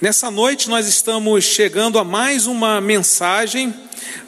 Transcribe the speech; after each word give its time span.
Nessa 0.00 0.30
noite 0.30 0.70
nós 0.70 0.88
estamos 0.88 1.44
chegando 1.44 1.98
a 1.98 2.04
mais 2.04 2.46
uma 2.46 2.80
mensagem 2.80 3.74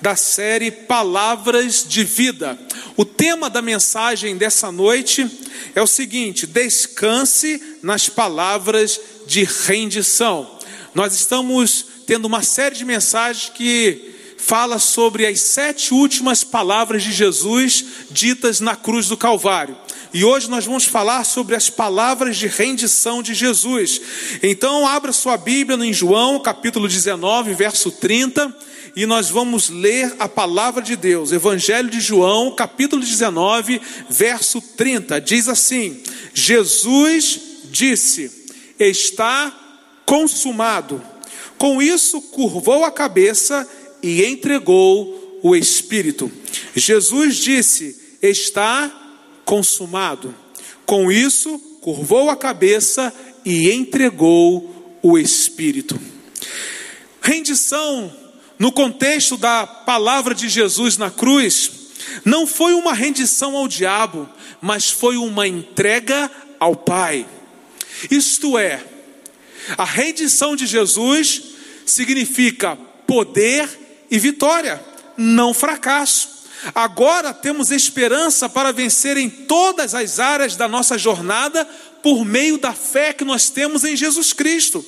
da 0.03 0.15
série 0.15 0.71
Palavras 0.71 1.83
de 1.89 2.05
Vida. 2.05 2.59
O 2.95 3.07
tema 3.07 3.49
da 3.49 3.63
mensagem 3.63 4.37
dessa 4.37 4.71
noite 4.71 5.27
é 5.75 5.81
o 5.81 5.87
seguinte: 5.87 6.47
descanse 6.47 7.79
nas 7.83 8.07
palavras 8.07 9.01
de 9.27 9.45
rendição. 9.45 10.59
Nós 10.95 11.15
estamos 11.15 11.87
tendo 12.07 12.27
uma 12.27 12.43
série 12.43 12.77
de 12.77 12.85
mensagens 12.85 13.51
que 13.55 14.12
fala 14.43 14.81
sobre 14.81 15.25
as 15.25 15.41
sete 15.41 15.95
últimas 15.95 16.43
palavras 16.43 17.05
de 17.05 17.13
Jesus 17.13 17.85
ditas 18.11 18.59
na 18.59 18.75
cruz 18.75 19.07
do 19.07 19.17
Calvário. 19.17 19.77
E 20.13 20.25
hoje 20.25 20.51
nós 20.51 20.67
vamos 20.67 20.85
falar 20.85 21.25
sobre 21.25 21.55
as 21.55 21.71
palavras 21.71 22.37
de 22.37 22.49
rendição 22.49 23.23
de 23.23 23.35
Jesus. 23.35 24.01
Então, 24.43 24.87
abra 24.87 25.13
sua 25.13 25.37
Bíblia 25.37 25.79
em 25.87 25.93
João, 25.93 26.41
capítulo 26.41 26.89
19, 26.89 27.55
verso 27.55 27.93
30, 27.93 28.55
e 28.97 29.07
nós 29.07 29.31
vamos 29.31 29.71
ler 29.71 30.13
a 30.19 30.29
palavra 30.29 30.83
de 30.83 30.97
Deus. 30.97 31.31
Evangelho 31.31 31.89
de 31.89 32.01
João, 32.01 32.51
capítulo 32.55 33.01
19, 33.01 33.81
verso 34.11 34.61
30. 34.61 35.21
Diz 35.21 35.49
assim: 35.49 36.03
Jesus 36.35 37.41
disse: 37.71 38.49
Está 38.79 39.57
consumado. 40.05 41.01
Com 41.57 41.81
isso, 41.81 42.21
curvou 42.21 42.85
a 42.85 42.91
cabeça 42.91 43.65
e 43.65 43.82
entregou 44.03 45.41
o 45.43 45.55
Espírito. 45.55 46.31
Jesus 46.75 47.37
disse: 47.37 47.97
Está 48.21 48.91
consumado. 49.45 50.35
Com 50.85 51.11
isso, 51.11 51.59
curvou 51.81 52.31
a 52.31 52.37
cabeça 52.37 53.13
e 53.45 53.71
entregou 53.71 54.99
o 55.03 55.19
Espírito. 55.19 55.99
Rendição, 57.21 58.13
no 58.59 58.73
contexto 58.73 59.37
da 59.37 59.67
palavra 59.67 60.35
de 60.35 60.49
Jesus 60.49 60.97
na 60.97 61.11
cruz, 61.11 61.71
não 62.25 62.47
foi 62.47 62.75
uma 62.75 62.93
rendição 62.93 63.57
ao 63.57 63.69
diabo, 63.69 64.29
mas 64.61 64.91
foi 64.91 65.17
uma 65.17 65.47
entrega 65.47 66.31
ao 66.59 66.77
Pai. 66.77 67.27
Isto 68.11 68.59
é, 68.59 68.85
a 69.77 69.85
rendição 69.85 70.57
de 70.57 70.67
Jesus 70.67 71.43
significa 71.87 72.77
poder 73.07 73.69
e 74.13 74.19
vitória, 74.19 74.79
não 75.17 75.55
fracasso. 75.55 76.43
Agora 76.75 77.33
temos 77.33 77.71
esperança 77.71 78.47
para 78.47 78.71
vencer 78.71 79.17
em 79.17 79.31
todas 79.31 79.95
as 79.95 80.21
áreas 80.21 80.55
da 80.55 80.69
nossa 80.69 80.99
jornada 80.99 81.65
por 82.03 82.23
meio 82.23 82.59
da 82.59 82.75
fé 82.75 83.15
que 83.15 83.25
nós 83.25 83.49
temos 83.49 83.85
em 83.85 83.97
Jesus 83.97 84.35
Cristo. 84.35 84.85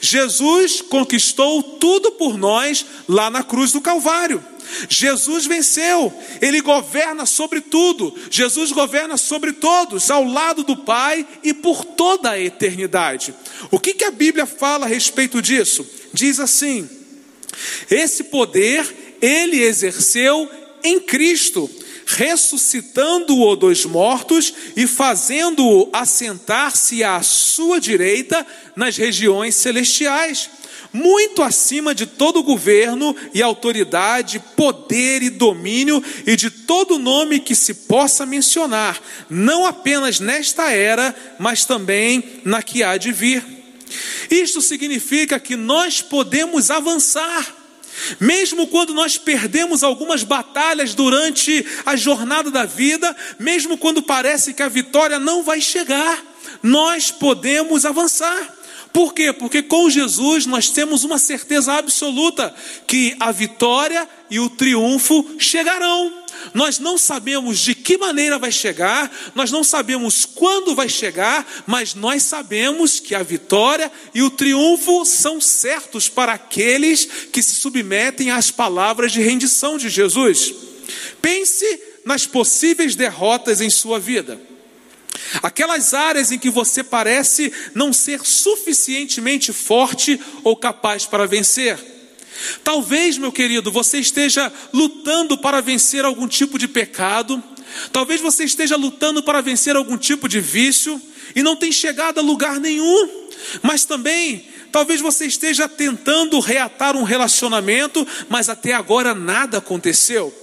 Jesus 0.00 0.80
conquistou 0.80 1.60
tudo 1.62 2.12
por 2.12 2.38
nós 2.38 2.86
lá 3.08 3.28
na 3.28 3.42
cruz 3.42 3.72
do 3.72 3.80
Calvário. 3.80 4.42
Jesus 4.88 5.46
venceu, 5.46 6.12
ele 6.40 6.60
governa 6.60 7.26
sobre 7.26 7.60
tudo, 7.60 8.14
Jesus 8.30 8.70
governa 8.70 9.16
sobre 9.16 9.54
todos, 9.54 10.10
ao 10.10 10.22
lado 10.22 10.62
do 10.62 10.76
Pai 10.76 11.26
e 11.42 11.52
por 11.52 11.84
toda 11.84 12.30
a 12.30 12.40
eternidade. 12.40 13.34
O 13.72 13.80
que, 13.80 13.94
que 13.94 14.04
a 14.04 14.10
Bíblia 14.10 14.46
fala 14.46 14.86
a 14.86 14.88
respeito 14.88 15.42
disso? 15.42 15.86
Diz 16.12 16.38
assim: 16.38 16.88
esse 17.90 18.24
poder 18.24 19.16
ele 19.20 19.62
exerceu 19.62 20.48
em 20.82 21.00
Cristo, 21.00 21.68
ressuscitando-o 22.06 23.54
dos 23.56 23.84
mortos 23.84 24.54
e 24.76 24.86
fazendo-o 24.86 25.90
assentar-se 25.92 27.04
à 27.04 27.20
sua 27.22 27.80
direita 27.80 28.46
nas 28.74 28.96
regiões 28.96 29.54
celestiais, 29.54 30.48
muito 30.90 31.42
acima 31.42 31.94
de 31.94 32.06
todo 32.06 32.42
governo 32.42 33.14
e 33.34 33.42
autoridade, 33.42 34.42
poder 34.56 35.22
e 35.22 35.28
domínio 35.28 36.02
e 36.26 36.34
de 36.34 36.50
todo 36.50 36.98
nome 36.98 37.40
que 37.40 37.54
se 37.54 37.74
possa 37.74 38.24
mencionar, 38.24 38.98
não 39.28 39.66
apenas 39.66 40.18
nesta 40.18 40.70
era, 40.70 41.14
mas 41.38 41.66
também 41.66 42.40
na 42.44 42.62
que 42.62 42.82
há 42.82 42.96
de 42.96 43.12
vir. 43.12 43.57
Isto 44.30 44.60
significa 44.60 45.38
que 45.38 45.56
nós 45.56 46.00
podemos 46.00 46.70
avançar 46.70 47.58
mesmo 48.20 48.66
quando 48.66 48.94
nós 48.94 49.18
perdemos 49.18 49.82
algumas 49.82 50.22
batalhas 50.22 50.94
durante 50.94 51.66
a 51.84 51.96
jornada 51.96 52.50
da 52.50 52.64
vida, 52.64 53.14
mesmo 53.38 53.76
quando 53.76 54.02
parece 54.02 54.54
que 54.54 54.62
a 54.62 54.68
vitória 54.68 55.18
não 55.18 55.42
vai 55.42 55.60
chegar, 55.60 56.22
nós 56.62 57.10
podemos 57.10 57.84
avançar. 57.84 58.56
Por 58.92 59.12
quê? 59.12 59.32
Porque 59.32 59.62
com 59.62 59.90
Jesus 59.90 60.46
nós 60.46 60.70
temos 60.70 61.04
uma 61.04 61.18
certeza 61.18 61.74
absoluta 61.74 62.54
que 62.86 63.14
a 63.20 63.30
vitória 63.30 64.08
e 64.30 64.40
o 64.40 64.48
triunfo 64.48 65.36
chegarão. 65.38 66.12
Nós 66.54 66.78
não 66.78 66.96
sabemos 66.96 67.58
de 67.58 67.74
que 67.74 67.96
maneira 67.96 68.38
vai 68.38 68.52
chegar, 68.52 69.10
nós 69.34 69.50
não 69.50 69.62
sabemos 69.64 70.24
quando 70.24 70.74
vai 70.74 70.88
chegar, 70.88 71.46
mas 71.66 71.94
nós 71.94 72.22
sabemos 72.22 73.00
que 73.00 73.14
a 73.14 73.22
vitória 73.22 73.90
e 74.14 74.22
o 74.22 74.30
triunfo 74.30 75.04
são 75.04 75.40
certos 75.40 76.08
para 76.08 76.32
aqueles 76.32 77.04
que 77.32 77.42
se 77.42 77.52
submetem 77.56 78.30
às 78.30 78.50
palavras 78.50 79.12
de 79.12 79.20
rendição 79.20 79.78
de 79.78 79.88
Jesus. 79.88 80.54
Pense 81.20 81.80
nas 82.04 82.26
possíveis 82.26 82.94
derrotas 82.94 83.60
em 83.60 83.70
sua 83.70 83.98
vida. 83.98 84.40
Aquelas 85.42 85.92
áreas 85.92 86.32
em 86.32 86.38
que 86.38 86.48
você 86.48 86.82
parece 86.82 87.52
não 87.74 87.92
ser 87.92 88.24
suficientemente 88.24 89.52
forte 89.52 90.18
ou 90.42 90.56
capaz 90.56 91.04
para 91.04 91.26
vencer. 91.26 91.97
Talvez, 92.62 93.18
meu 93.18 93.32
querido, 93.32 93.70
você 93.70 93.98
esteja 93.98 94.52
lutando 94.72 95.36
para 95.38 95.60
vencer 95.60 96.04
algum 96.04 96.28
tipo 96.28 96.58
de 96.58 96.68
pecado, 96.68 97.42
talvez 97.92 98.20
você 98.20 98.44
esteja 98.44 98.76
lutando 98.76 99.22
para 99.22 99.40
vencer 99.40 99.76
algum 99.76 99.96
tipo 99.96 100.28
de 100.28 100.40
vício 100.40 101.00
e 101.34 101.42
não 101.42 101.56
tem 101.56 101.72
chegado 101.72 102.18
a 102.18 102.22
lugar 102.22 102.60
nenhum, 102.60 103.08
mas 103.62 103.84
também 103.84 104.46
talvez 104.70 105.00
você 105.00 105.26
esteja 105.26 105.68
tentando 105.68 106.38
reatar 106.40 106.96
um 106.96 107.02
relacionamento, 107.02 108.06
mas 108.28 108.48
até 108.48 108.72
agora 108.72 109.14
nada 109.14 109.58
aconteceu. 109.58 110.34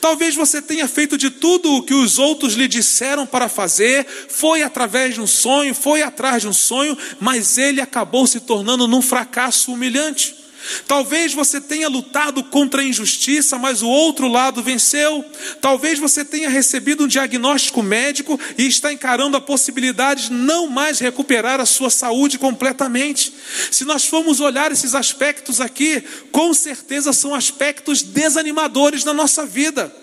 Talvez 0.00 0.34
você 0.34 0.60
tenha 0.60 0.86
feito 0.86 1.16
de 1.16 1.30
tudo 1.30 1.72
o 1.72 1.82
que 1.82 1.94
os 1.94 2.18
outros 2.18 2.54
lhe 2.54 2.68
disseram 2.68 3.26
para 3.26 3.48
fazer, 3.48 4.06
foi 4.28 4.62
através 4.62 5.14
de 5.14 5.20
um 5.20 5.26
sonho, 5.26 5.74
foi 5.74 6.02
atrás 6.02 6.42
de 6.42 6.48
um 6.48 6.52
sonho, 6.52 6.96
mas 7.18 7.56
ele 7.56 7.80
acabou 7.80 8.26
se 8.26 8.40
tornando 8.40 8.86
num 8.86 9.00
fracasso 9.00 9.72
humilhante. 9.72 10.41
Talvez 10.86 11.32
você 11.32 11.60
tenha 11.60 11.88
lutado 11.88 12.42
contra 12.44 12.82
a 12.82 12.84
injustiça, 12.84 13.58
mas 13.58 13.82
o 13.82 13.88
outro 13.88 14.28
lado 14.28 14.62
venceu. 14.62 15.24
Talvez 15.60 15.98
você 15.98 16.24
tenha 16.24 16.48
recebido 16.48 17.04
um 17.04 17.08
diagnóstico 17.08 17.82
médico 17.82 18.38
e 18.56 18.66
está 18.66 18.92
encarando 18.92 19.36
a 19.36 19.40
possibilidade 19.40 20.28
de 20.28 20.32
não 20.32 20.66
mais 20.66 20.98
recuperar 20.98 21.60
a 21.60 21.66
sua 21.66 21.90
saúde 21.90 22.38
completamente. 22.38 23.32
Se 23.70 23.84
nós 23.84 24.04
formos 24.04 24.40
olhar 24.40 24.72
esses 24.72 24.94
aspectos 24.94 25.60
aqui, 25.60 26.02
com 26.30 26.52
certeza 26.52 27.12
são 27.12 27.34
aspectos 27.34 28.02
desanimadores 28.02 29.04
na 29.04 29.12
nossa 29.12 29.46
vida. 29.46 30.01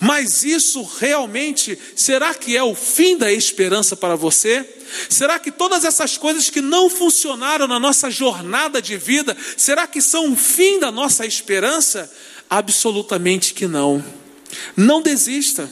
Mas 0.00 0.44
isso 0.44 0.82
realmente, 0.82 1.78
será 1.94 2.34
que 2.34 2.56
é 2.56 2.62
o 2.62 2.74
fim 2.74 3.16
da 3.16 3.32
esperança 3.32 3.96
para 3.96 4.16
você? 4.16 4.68
Será 5.08 5.38
que 5.38 5.50
todas 5.50 5.84
essas 5.84 6.16
coisas 6.16 6.48
que 6.48 6.60
não 6.60 6.88
funcionaram 6.88 7.66
na 7.66 7.78
nossa 7.78 8.10
jornada 8.10 8.80
de 8.80 8.96
vida, 8.96 9.36
será 9.56 9.86
que 9.86 10.00
são 10.00 10.32
o 10.32 10.36
fim 10.36 10.78
da 10.78 10.90
nossa 10.90 11.26
esperança? 11.26 12.10
Absolutamente 12.48 13.52
que 13.52 13.66
não. 13.66 14.04
Não 14.76 15.02
desista. 15.02 15.68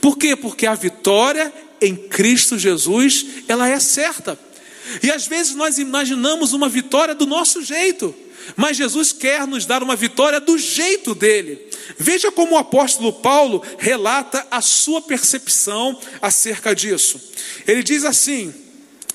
Por 0.00 0.18
quê? 0.18 0.34
Porque 0.34 0.66
a 0.66 0.74
vitória 0.74 1.52
em 1.80 1.94
Cristo 1.94 2.58
Jesus, 2.58 3.24
ela 3.46 3.68
é 3.68 3.78
certa. 3.78 4.38
E 5.02 5.10
às 5.10 5.26
vezes 5.26 5.54
nós 5.54 5.78
imaginamos 5.78 6.52
uma 6.52 6.68
vitória 6.68 7.14
do 7.14 7.26
nosso 7.26 7.62
jeito, 7.62 8.14
mas 8.56 8.76
Jesus 8.76 9.12
quer 9.12 9.46
nos 9.46 9.66
dar 9.66 9.82
uma 9.82 9.96
vitória 9.96 10.40
do 10.40 10.58
jeito 10.58 11.14
dele. 11.14 11.68
Veja 11.98 12.30
como 12.30 12.54
o 12.54 12.58
apóstolo 12.58 13.12
Paulo 13.12 13.62
relata 13.78 14.46
a 14.50 14.60
sua 14.60 15.00
percepção 15.00 15.98
acerca 16.20 16.74
disso. 16.74 17.20
Ele 17.66 17.82
diz 17.82 18.04
assim: 18.04 18.54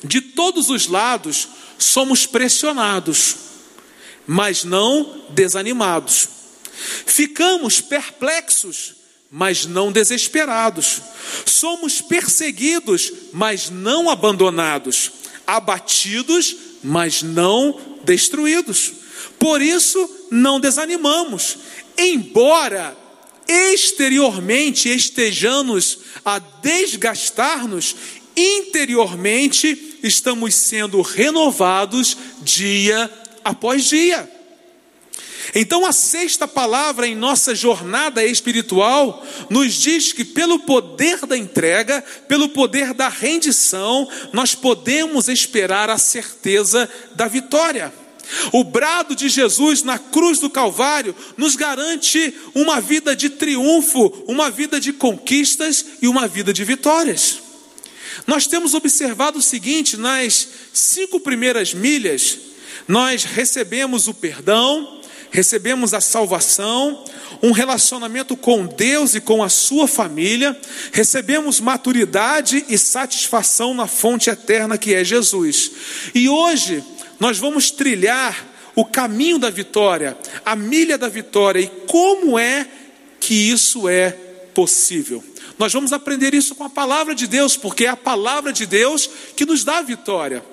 de 0.03 0.21
todos 0.21 0.69
os 0.69 0.87
lados 0.87 1.47
somos 1.77 2.25
pressionados, 2.25 3.35
mas 4.27 4.63
não 4.63 5.23
desanimados. 5.29 6.27
Ficamos 7.05 7.79
perplexos, 7.79 8.95
mas 9.31 9.65
não 9.65 9.91
desesperados. 9.91 11.01
Somos 11.45 12.01
perseguidos, 12.01 13.11
mas 13.31 13.69
não 13.69 14.09
abandonados. 14.09 15.11
Abatidos, 15.47 16.55
mas 16.83 17.21
não 17.21 17.79
destruídos. 18.03 19.02
Por 19.37 19.61
isso, 19.61 20.09
não 20.31 20.59
desanimamos 20.59 21.57
embora 21.97 22.97
exteriormente 23.47 24.89
estejamos 24.89 25.99
a 26.23 26.39
desgastar-nos, 26.39 27.95
interiormente 28.35 29.99
estamos 30.01 30.55
sendo 30.55 31.01
renovados 31.01 32.17
dia 32.41 33.11
após 33.43 33.85
dia. 33.85 34.29
Então, 35.53 35.85
a 35.85 35.91
sexta 35.91 36.47
palavra 36.47 37.05
em 37.05 37.15
nossa 37.15 37.53
jornada 37.53 38.25
espiritual 38.25 39.23
nos 39.49 39.73
diz 39.73 40.11
que, 40.11 40.23
pelo 40.23 40.59
poder 40.59 41.27
da 41.27 41.37
entrega, 41.37 42.01
pelo 42.27 42.49
poder 42.49 42.93
da 42.93 43.09
rendição, 43.09 44.09
nós 44.31 44.55
podemos 44.55 45.27
esperar 45.27 45.89
a 45.89 45.97
certeza 45.97 46.89
da 47.13 47.27
vitória. 47.27 47.93
O 48.51 48.63
brado 48.63 49.15
de 49.15 49.29
Jesus 49.29 49.83
na 49.83 49.99
cruz 49.99 50.39
do 50.39 50.49
Calvário 50.49 51.15
nos 51.37 51.55
garante 51.55 52.33
uma 52.55 52.79
vida 52.79 53.15
de 53.15 53.29
triunfo, 53.29 54.23
uma 54.27 54.49
vida 54.49 54.79
de 54.79 54.93
conquistas 54.93 55.85
e 56.01 56.07
uma 56.07 56.27
vida 56.27 56.53
de 56.53 56.63
vitórias. 56.63 57.39
Nós 58.27 58.47
temos 58.47 58.73
observado 58.73 59.39
o 59.39 59.41
seguinte: 59.41 59.97
nas 59.97 60.47
cinco 60.71 61.19
primeiras 61.19 61.73
milhas, 61.73 62.37
nós 62.87 63.23
recebemos 63.23 64.07
o 64.07 64.13
perdão, 64.13 65.01
recebemos 65.31 65.93
a 65.93 65.99
salvação, 65.99 67.03
um 67.41 67.51
relacionamento 67.51 68.37
com 68.37 68.65
Deus 68.65 69.15
e 69.15 69.21
com 69.21 69.43
a 69.43 69.49
sua 69.49 69.87
família, 69.87 70.57
recebemos 70.91 71.59
maturidade 71.59 72.63
e 72.69 72.77
satisfação 72.77 73.73
na 73.73 73.87
fonte 73.87 74.29
eterna 74.29 74.77
que 74.77 74.93
é 74.93 75.03
Jesus. 75.03 75.71
E 76.13 76.29
hoje 76.29 76.83
nós 77.23 77.37
vamos 77.37 77.71
trilhar 77.71 78.45
o 78.75 78.83
caminho 78.83 79.39
da 79.39 79.49
vitória, 79.49 80.17
a 80.43 80.57
milha 80.57 80.97
da 80.97 81.07
vitória 81.07 81.61
e 81.61 81.67
como 81.87 82.37
é 82.37 82.67
que 83.17 83.33
isso 83.33 83.87
é 83.87 84.11
possível. 84.53 85.23
Nós 85.57 85.71
vamos 85.71 85.93
aprender 85.93 86.33
isso 86.33 86.53
com 86.53 86.65
a 86.65 86.69
palavra 86.69 87.15
de 87.15 87.25
Deus, 87.25 87.55
porque 87.55 87.85
é 87.85 87.87
a 87.87 87.95
palavra 87.95 88.51
de 88.51 88.65
Deus 88.65 89.09
que 89.37 89.45
nos 89.45 89.63
dá 89.63 89.77
a 89.77 89.81
vitória. 89.81 90.43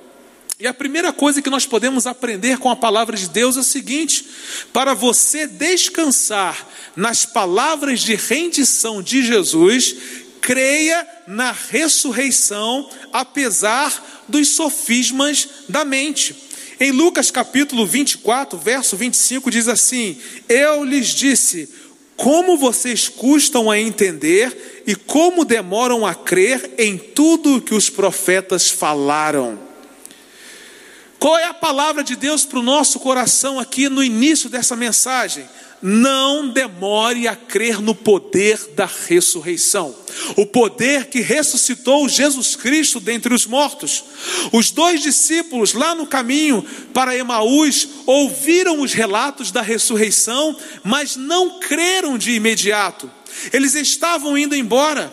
E 0.61 0.67
a 0.69 0.73
primeira 0.73 1.13
coisa 1.13 1.43
que 1.43 1.51
nós 1.51 1.67
podemos 1.67 2.07
aprender 2.07 2.59
com 2.59 2.71
a 2.71 2.77
palavra 2.77 3.17
de 3.17 3.29
Deus 3.29 3.57
é 3.57 3.61
o 3.61 3.65
seguinte: 3.65 4.25
para 4.73 4.95
você 4.95 5.49
descansar 5.49 6.69
nas 6.95 7.27
palavras 7.27 7.99
de 7.99 8.15
rendição 8.15 9.03
de 9.03 9.25
Jesus, 9.25 9.97
creia 10.41 11.05
na 11.27 11.51
ressurreição, 11.51 12.89
apesar 13.13 14.25
dos 14.29 14.51
sofismas 14.51 15.49
da 15.69 15.85
mente. 15.85 16.49
Em 16.83 16.91
Lucas 16.93 17.31
capítulo 17.31 17.85
24, 17.85 18.59
verso 18.59 18.97
25, 18.97 19.51
diz 19.51 19.69
assim: 19.69 20.19
Eu 20.49 20.83
lhes 20.83 21.09
disse, 21.09 21.69
como 22.17 22.57
vocês 22.57 23.07
custam 23.07 23.71
a 23.71 23.79
entender 23.79 24.83
e 24.87 24.95
como 24.95 25.45
demoram 25.45 26.07
a 26.07 26.15
crer 26.15 26.71
em 26.79 26.97
tudo 26.97 27.61
que 27.61 27.75
os 27.75 27.91
profetas 27.91 28.71
falaram. 28.71 29.59
Qual 31.19 31.37
é 31.37 31.45
a 31.45 31.53
palavra 31.53 32.03
de 32.03 32.17
Deus 32.17 32.47
para 32.47 32.59
o 32.59 32.63
nosso 32.63 32.99
coração 32.99 33.61
aqui 33.61 33.91
no 33.91 34.03
início 34.03 34.49
dessa 34.49 34.75
mensagem? 34.75 35.47
Não 35.83 36.49
demore 36.49 37.27
a 37.27 37.35
crer 37.35 37.81
no 37.81 37.95
poder 37.95 38.59
da 38.75 38.85
ressurreição, 39.09 39.95
o 40.37 40.45
poder 40.45 41.07
que 41.07 41.21
ressuscitou 41.21 42.07
Jesus 42.07 42.55
Cristo 42.55 43.01
dentre 43.01 43.33
os 43.33 43.47
mortos. 43.47 44.05
Os 44.53 44.71
dois 44.71 45.01
discípulos, 45.03 45.73
lá 45.73 45.95
no 45.95 46.07
caminho 46.07 46.63
para 46.93 47.17
Emaús, 47.17 47.89
ouviram 48.05 48.83
os 48.83 48.93
relatos 48.93 49.51
da 49.51 49.63
ressurreição, 49.63 50.55
mas 50.85 51.17
não 51.17 51.59
creram 51.61 52.19
de 52.19 52.33
imediato. 52.33 53.11
Eles 53.53 53.75
estavam 53.75 54.37
indo 54.37 54.55
embora. 54.55 55.13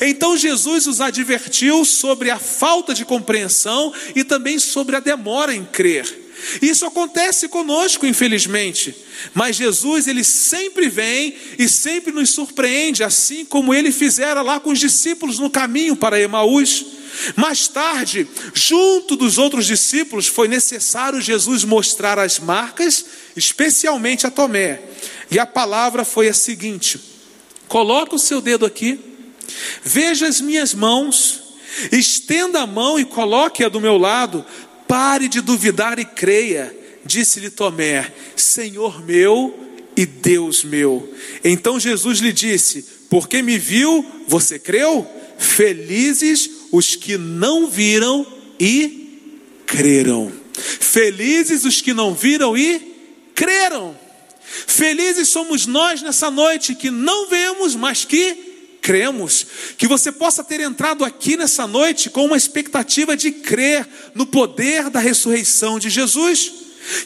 Então 0.00 0.36
Jesus 0.36 0.86
os 0.86 1.00
advertiu 1.00 1.84
sobre 1.84 2.30
a 2.30 2.38
falta 2.38 2.92
de 2.92 3.06
compreensão 3.06 3.92
e 4.14 4.22
também 4.22 4.58
sobre 4.58 4.96
a 4.96 5.00
demora 5.00 5.54
em 5.54 5.64
crer. 5.64 6.21
Isso 6.60 6.84
acontece 6.84 7.48
conosco, 7.48 8.06
infelizmente. 8.06 8.94
Mas 9.34 9.56
Jesus, 9.56 10.06
ele 10.06 10.24
sempre 10.24 10.88
vem 10.88 11.34
e 11.58 11.68
sempre 11.68 12.12
nos 12.12 12.30
surpreende, 12.30 13.04
assim 13.04 13.44
como 13.44 13.72
ele 13.72 13.92
fizera 13.92 14.42
lá 14.42 14.58
com 14.58 14.70
os 14.70 14.78
discípulos 14.78 15.38
no 15.38 15.50
caminho 15.50 15.96
para 15.96 16.20
Emaús. 16.20 16.84
Mais 17.36 17.68
tarde, 17.68 18.26
junto 18.54 19.16
dos 19.16 19.38
outros 19.38 19.66
discípulos, 19.66 20.26
foi 20.26 20.48
necessário 20.48 21.20
Jesus 21.20 21.62
mostrar 21.62 22.18
as 22.18 22.38
marcas, 22.38 23.04
especialmente 23.36 24.26
a 24.26 24.30
Tomé. 24.30 24.80
E 25.30 25.38
a 25.38 25.46
palavra 25.46 26.04
foi 26.04 26.28
a 26.28 26.34
seguinte: 26.34 26.98
coloca 27.68 28.16
o 28.16 28.18
seu 28.18 28.40
dedo 28.40 28.64
aqui 28.64 29.12
Veja 29.82 30.26
as 30.26 30.40
minhas 30.40 30.74
mãos, 30.74 31.40
estenda 31.90 32.60
a 32.60 32.66
mão 32.66 32.98
e 32.98 33.04
coloque-a 33.04 33.68
do 33.68 33.80
meu 33.80 33.96
lado, 33.96 34.44
pare 34.92 35.26
de 35.26 35.40
duvidar 35.40 35.98
e 35.98 36.04
creia. 36.04 36.76
Disse-lhe 37.02 37.48
Tomé: 37.48 38.12
Senhor 38.36 39.02
meu 39.02 39.58
e 39.96 40.04
Deus 40.04 40.64
meu. 40.64 41.10
Então 41.42 41.80
Jesus 41.80 42.18
lhe 42.18 42.30
disse: 42.30 42.84
Porque 43.08 43.40
me 43.40 43.56
viu, 43.56 44.04
você 44.28 44.58
creu? 44.58 45.10
Felizes 45.38 46.50
os 46.70 46.94
que 46.94 47.16
não 47.16 47.66
viram 47.66 48.26
e 48.60 49.18
creram. 49.64 50.30
Felizes 50.52 51.64
os 51.64 51.80
que 51.80 51.94
não 51.94 52.14
viram 52.14 52.54
e 52.54 52.78
creram. 53.34 53.98
Felizes 54.44 55.28
somos 55.28 55.66
nós 55.66 56.02
nessa 56.02 56.30
noite 56.30 56.74
que 56.74 56.90
não 56.90 57.30
vemos, 57.30 57.74
mas 57.74 58.04
que 58.04 58.51
cremos, 58.82 59.46
que 59.78 59.86
você 59.86 60.10
possa 60.10 60.42
ter 60.42 60.60
entrado 60.60 61.04
aqui 61.04 61.36
nessa 61.36 61.66
noite 61.66 62.10
com 62.10 62.26
uma 62.26 62.36
expectativa 62.36 63.16
de 63.16 63.30
crer 63.30 63.88
no 64.12 64.26
poder 64.26 64.90
da 64.90 64.98
ressurreição 64.98 65.78
de 65.78 65.88
Jesus, 65.88 66.52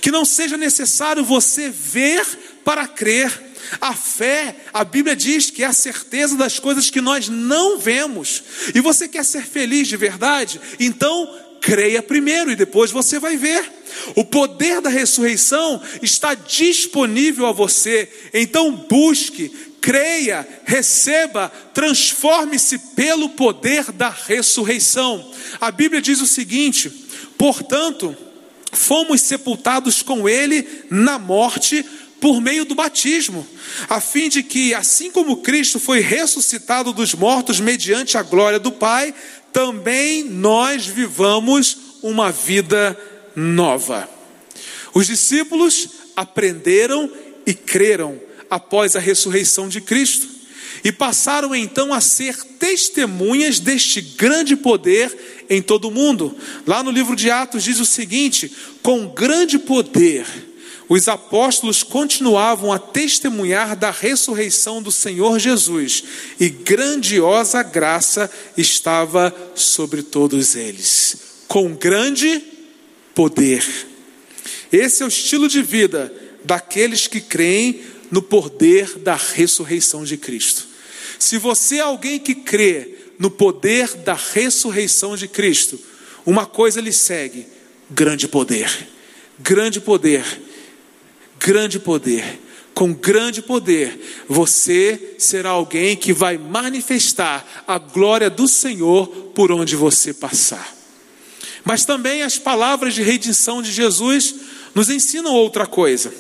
que 0.01 0.11
não 0.11 0.25
seja 0.25 0.57
necessário 0.57 1.23
você 1.23 1.69
ver 1.69 2.25
para 2.65 2.89
crer. 2.89 3.45
A 3.81 3.95
fé, 3.95 4.57
a 4.73 4.85
Bíblia 4.85 5.15
diz 5.15 5.51
que 5.51 5.63
é 5.63 5.67
a 5.67 5.73
certeza 5.73 6.37
das 6.37 6.59
coisas 6.59 6.89
que 6.89 7.01
nós 7.01 7.29
não 7.29 7.79
vemos. 7.79 8.43
E 8.75 8.81
você 8.81 9.09
quer 9.09 9.25
ser 9.25 9.45
feliz 9.45 9.89
de 9.89 9.97
verdade? 9.97 10.61
Então, 10.79 11.29
creia 11.61 12.01
primeiro 12.01 12.51
e 12.53 12.57
depois 12.57 12.93
você 12.93 13.19
vai 13.19 13.37
ver. 13.37 13.69
O 14.15 14.25
poder 14.25 14.81
da 14.81 14.89
ressurreição 14.89 15.83
está 16.01 16.35
disponível 16.35 17.47
a 17.47 17.53
você. 17.53 18.09
Então 18.33 18.73
busque, 18.89 19.51
creia, 19.81 20.47
receba, 20.65 21.51
transforme-se 21.73 22.79
pelo 22.95 23.31
poder 23.31 23.93
da 23.93 24.09
ressurreição. 24.09 25.33
A 25.61 25.71
Bíblia 25.71 26.03
diz 26.03 26.21
o 26.21 26.27
seguinte: 26.27 26.91
portanto, 27.39 28.17
fomos 28.73 29.21
sepultados 29.21 30.03
com 30.03 30.29
Ele 30.29 30.85
na 30.91 31.19
morte 31.19 31.85
por 32.21 32.41
meio 32.41 32.65
do 32.65 32.75
batismo, 32.75 33.47
a 33.89 34.01
fim 34.01 34.29
de 34.29 34.43
que, 34.43 34.75
assim 34.75 35.11
como 35.11 35.39
Cristo 35.39 35.79
foi 35.79 36.01
ressuscitado 36.01 36.93
dos 36.93 37.15
mortos 37.15 37.61
mediante 37.61 38.17
a 38.17 38.23
glória 38.23 38.59
do 38.59 38.73
Pai, 38.73 39.15
também 39.53 40.25
nós 40.25 40.87
vivamos 40.87 41.79
uma 42.03 42.33
vida 42.33 42.99
nova. 43.35 44.09
Os 44.95 45.07
discípulos 45.07 45.89
aprenderam 46.17 47.11
e 47.47 47.53
creram 47.53 48.19
após 48.51 48.97
a 48.97 49.01
ressurreição 49.01 49.69
de 49.69 49.81
Cristo 49.81 50.29
e 50.85 50.93
passaram 50.93 51.55
então 51.55 51.93
a 51.93 52.01
ser 52.01 52.37
testemunhas 52.59 53.59
deste 53.59 54.01
grande 54.01 54.57
poder 54.57 55.45
em 55.49 55.63
todo 55.63 55.89
o 55.89 55.91
mundo. 55.91 56.37
Lá 56.67 56.83
no 56.83 56.91
livro 56.91 57.17
de 57.17 57.31
Atos 57.31 57.65
diz 57.65 57.81
o 57.81 57.87
seguinte: 57.87 58.53
com 58.83 59.09
grande 59.09 59.59
poder 59.59 60.27
os 60.89 61.09
apóstolos 61.09 61.83
continuavam 61.83 62.73
a 62.73 62.79
testemunhar 62.79 63.77
da 63.77 63.91
ressurreição 63.91 64.81
do 64.81 64.93
Senhor 64.93 65.39
Jesus, 65.39 66.05
e 66.39 66.49
grandiosa 66.49 67.63
graça 67.63 68.31
estava 68.57 69.35
sobre 69.55 70.03
todos 70.03 70.55
eles. 70.55 71.17
Com 71.49 71.75
grande 71.75 72.41
poder. 73.15 73.65
Esse 74.71 75.03
é 75.03 75.07
o 75.07 75.09
estilo 75.09 75.49
de 75.49 75.61
vida 75.61 76.13
daqueles 76.45 77.09
que 77.09 77.21
creem 77.21 77.81
no 78.11 78.23
poder 78.23 78.99
da 78.99 79.15
ressurreição 79.15 80.05
de 80.05 80.17
Cristo. 80.17 80.67
Se 81.19 81.39
você 81.39 81.77
é 81.77 81.81
alguém 81.81 82.19
que 82.19 82.35
crê 82.35 82.95
no 83.19 83.31
poder 83.31 83.95
da 83.97 84.15
ressurreição 84.15 85.17
de 85.17 85.27
Cristo, 85.29 85.79
uma 86.25 86.47
coisa 86.47 86.81
lhe 86.81 86.93
segue: 86.93 87.47
grande 87.91 88.29
poder, 88.29 88.71
grande 89.39 89.81
poder, 89.81 90.25
grande 91.39 91.79
poder. 91.79 92.41
Com 92.75 92.93
grande 92.93 93.41
poder, 93.41 93.99
você 94.29 95.15
será 95.17 95.49
alguém 95.49 95.97
que 95.97 96.13
vai 96.13 96.37
manifestar 96.37 97.65
a 97.67 97.79
glória 97.79 98.29
do 98.29 98.47
Senhor 98.47 99.07
por 99.35 99.51
onde 99.51 99.75
você 99.75 100.13
passar. 100.13 100.77
Mas 101.65 101.87
também 101.87 102.23
as 102.23 102.39
palavras 102.39 102.93
de 102.93 103.03
redenção 103.03 103.63
de 103.63 103.73
Jesus 103.73 104.35
nos 104.75 104.91
ensinam 104.91 105.33
outra 105.33 105.67
coisa 105.67 106.13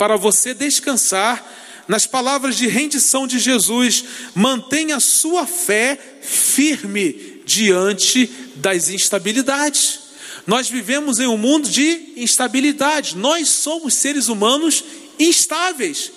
para 0.00 0.16
você 0.16 0.54
descansar 0.54 1.46
nas 1.86 2.06
palavras 2.06 2.56
de 2.56 2.66
rendição 2.66 3.26
de 3.26 3.38
Jesus. 3.38 4.02
Mantenha 4.34 4.96
a 4.96 5.00
sua 5.00 5.46
fé 5.46 5.98
firme 6.22 7.42
diante 7.44 8.26
das 8.56 8.88
instabilidades. 8.88 10.00
Nós 10.46 10.70
vivemos 10.70 11.18
em 11.18 11.26
um 11.26 11.36
mundo 11.36 11.68
de 11.68 12.14
instabilidade. 12.16 13.14
Nós 13.14 13.50
somos 13.50 13.92
seres 13.92 14.28
humanos 14.28 14.82
instáveis. 15.18 16.10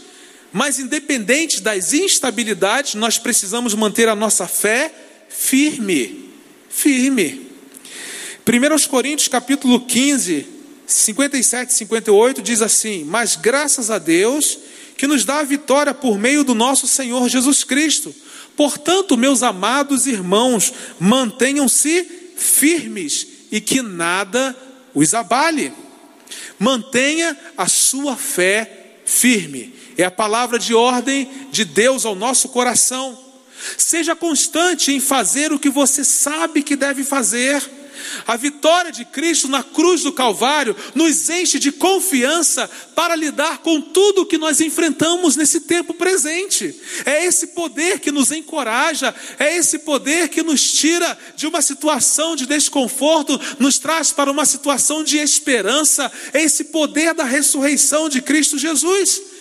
Mas 0.54 0.80
independente 0.80 1.60
das 1.60 1.92
instabilidades, 1.92 2.94
nós 2.94 3.18
precisamos 3.18 3.74
manter 3.74 4.08
a 4.08 4.16
nossa 4.16 4.48
fé 4.48 4.94
firme. 5.28 6.30
Firme. 6.70 7.52
1 8.48 8.88
Coríntios 8.88 9.28
capítulo 9.28 9.82
15, 9.82 10.48
57 10.86 11.72
e 11.72 11.74
58 11.74 12.42
diz 12.42 12.62
assim: 12.62 13.04
Mas 13.04 13.36
graças 13.36 13.90
a 13.90 13.98
Deus 13.98 14.58
que 14.98 15.08
nos 15.08 15.25
dá 15.25 15.40
a 15.40 15.44
vitória 15.44 15.94
por 15.94 16.18
meio 16.18 16.44
do 16.44 16.54
nosso 16.54 16.88
Senhor 16.88 17.28
Jesus 17.28 17.63
Cristo. 17.63 18.13
Portanto, 18.56 19.18
meus 19.18 19.42
amados 19.42 20.06
irmãos, 20.06 20.74
mantenham-se 21.00 22.04
firmes 22.36 23.28
e 23.52 23.60
que 23.60 23.82
nada 23.82 24.56
os 24.94 25.13
abale. 25.13 25.74
Mantenha 26.60 27.38
a 27.58 27.68
sua 27.68 28.16
fé 28.16 29.00
firme. 29.06 29.74
É 29.98 30.04
a 30.04 30.12
palavra 30.12 30.58
de 30.58 30.74
ordem 30.74 31.30
de 31.52 31.66
Deus 31.66 32.06
ao 32.06 32.16
nosso 32.16 32.50
coração. 32.50 33.18
Seja 33.78 34.16
constante 34.16 34.92
em 34.92 35.00
fazer 35.00 35.52
o 35.52 35.60
que 35.60 35.70
você 35.70 36.04
sabe 36.04 36.62
que 36.62 36.75
deve 36.75 37.04
fazer 37.04 37.63
a 38.27 38.36
vitória 38.36 38.91
de 38.91 39.05
Cristo 39.05 39.48
na 39.48 39.63
cruz 39.63 40.03
do 40.03 40.12
Calvário 40.12 40.75
nos 40.93 41.29
enche 41.29 41.60
de 41.60 41.72
confiança 41.72 42.70
para 42.96 43.15
lidar 43.15 43.60
com 43.60 43.82
tudo 43.82 44.22
o 44.22 44.25
que 44.25 44.38
nós 44.38 44.62
enfrentamos 44.62 45.36
nesse 45.36 45.62
tempo 45.62 45.93
presente. 45.93 46.75
É 47.05 47.25
esse 47.25 47.48
poder 47.48 48.00
que 48.00 48.12
nos 48.12 48.32
encoraja, 48.32 49.13
é 49.39 49.55
esse 49.58 49.79
poder 49.79 50.29
que 50.29 50.43
nos 50.43 50.74
tira 50.74 51.17
de 51.36 51.48
uma 51.48 51.62
situação 51.62 52.36
de 52.36 52.46
desconforto, 52.46 53.39
nos 53.60 53.79
traz 53.79 54.12
para 54.12 54.32
uma 54.32 54.46
situação 54.46 55.03
de 55.03 55.17
esperança. 55.17 56.12
É 56.34 56.41
esse 56.41 56.65
poder 56.65 57.13
da 57.13 57.24
ressurreição 57.24 58.10
de 58.10 58.22
Cristo 58.22 58.58
Jesus. 58.58 59.33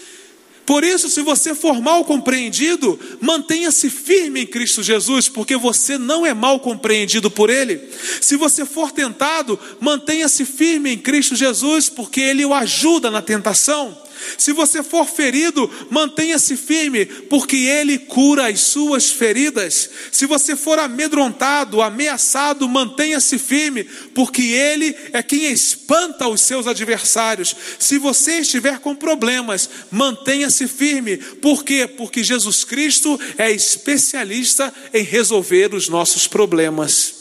Por 0.64 0.84
isso, 0.84 1.08
se 1.08 1.22
você 1.22 1.54
for 1.54 1.80
mal 1.80 2.04
compreendido, 2.04 2.98
mantenha-se 3.20 3.90
firme 3.90 4.42
em 4.42 4.46
Cristo 4.46 4.82
Jesus, 4.82 5.28
porque 5.28 5.56
você 5.56 5.98
não 5.98 6.24
é 6.24 6.32
mal 6.32 6.60
compreendido 6.60 7.30
por 7.30 7.50
Ele. 7.50 7.80
Se 8.20 8.36
você 8.36 8.64
for 8.64 8.92
tentado, 8.92 9.58
mantenha-se 9.80 10.44
firme 10.44 10.92
em 10.92 10.98
Cristo 10.98 11.34
Jesus, 11.34 11.88
porque 11.88 12.20
Ele 12.20 12.44
o 12.44 12.54
ajuda 12.54 13.10
na 13.10 13.20
tentação. 13.20 14.01
Se 14.38 14.52
você 14.52 14.82
for 14.82 15.06
ferido, 15.06 15.70
mantenha-se 15.90 16.56
firme, 16.56 17.06
porque 17.06 17.56
Ele 17.56 17.98
cura 17.98 18.48
as 18.48 18.60
suas 18.60 19.10
feridas. 19.10 19.90
Se 20.10 20.26
você 20.26 20.56
for 20.56 20.78
amedrontado, 20.78 21.82
ameaçado, 21.82 22.68
mantenha-se 22.68 23.38
firme, 23.38 23.84
porque 24.14 24.42
Ele 24.42 24.96
é 25.12 25.22
quem 25.22 25.46
espanta 25.46 26.28
os 26.28 26.40
seus 26.40 26.66
adversários. 26.66 27.54
Se 27.78 27.98
você 27.98 28.38
estiver 28.38 28.78
com 28.78 28.94
problemas, 28.94 29.68
mantenha-se 29.90 30.66
firme. 30.66 31.16
Por 31.16 31.64
quê? 31.64 31.86
Porque 31.86 32.22
Jesus 32.22 32.64
Cristo 32.64 33.18
é 33.38 33.50
especialista 33.50 34.72
em 34.92 35.02
resolver 35.02 35.74
os 35.74 35.88
nossos 35.88 36.26
problemas. 36.26 37.14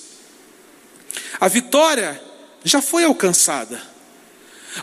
A 1.39 1.48
vitória 1.48 2.22
já 2.63 2.81
foi 2.81 3.03
alcançada. 3.03 3.90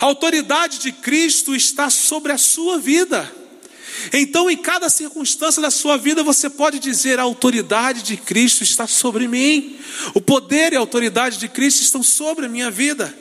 A 0.00 0.04
autoridade 0.04 0.78
de 0.78 0.92
Cristo 0.92 1.54
está 1.54 1.88
sobre 1.88 2.33
a 2.33 2.38
sua 2.38 2.78
vida. 2.78 3.33
Então, 4.12 4.49
em 4.49 4.57
cada 4.57 4.88
circunstância 4.88 5.61
da 5.61 5.71
sua 5.71 5.97
vida, 5.97 6.23
você 6.23 6.49
pode 6.49 6.78
dizer: 6.78 7.18
a 7.18 7.23
autoridade 7.23 8.02
de 8.02 8.16
Cristo 8.16 8.62
está 8.62 8.87
sobre 8.87 9.26
mim, 9.26 9.76
o 10.14 10.21
poder 10.21 10.73
e 10.73 10.76
a 10.76 10.80
autoridade 10.80 11.38
de 11.38 11.49
Cristo 11.49 11.83
estão 11.83 12.02
sobre 12.02 12.47
a 12.47 12.49
minha 12.49 12.71
vida. 12.71 13.14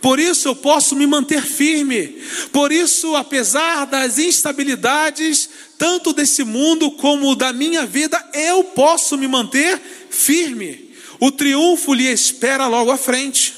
Por 0.00 0.18
isso 0.18 0.48
eu 0.48 0.56
posso 0.56 0.96
me 0.96 1.06
manter 1.06 1.42
firme. 1.42 2.20
Por 2.52 2.72
isso, 2.72 3.14
apesar 3.16 3.86
das 3.86 4.18
instabilidades, 4.18 5.48
tanto 5.78 6.12
desse 6.12 6.44
mundo 6.44 6.90
como 6.92 7.34
da 7.34 7.52
minha 7.52 7.86
vida, 7.86 8.22
eu 8.34 8.64
posso 8.64 9.16
me 9.16 9.26
manter 9.26 9.80
firme. 10.10 10.90
O 11.20 11.30
triunfo 11.30 11.94
lhe 11.94 12.06
espera 12.06 12.66
logo 12.66 12.90
à 12.90 12.98
frente. 12.98 13.54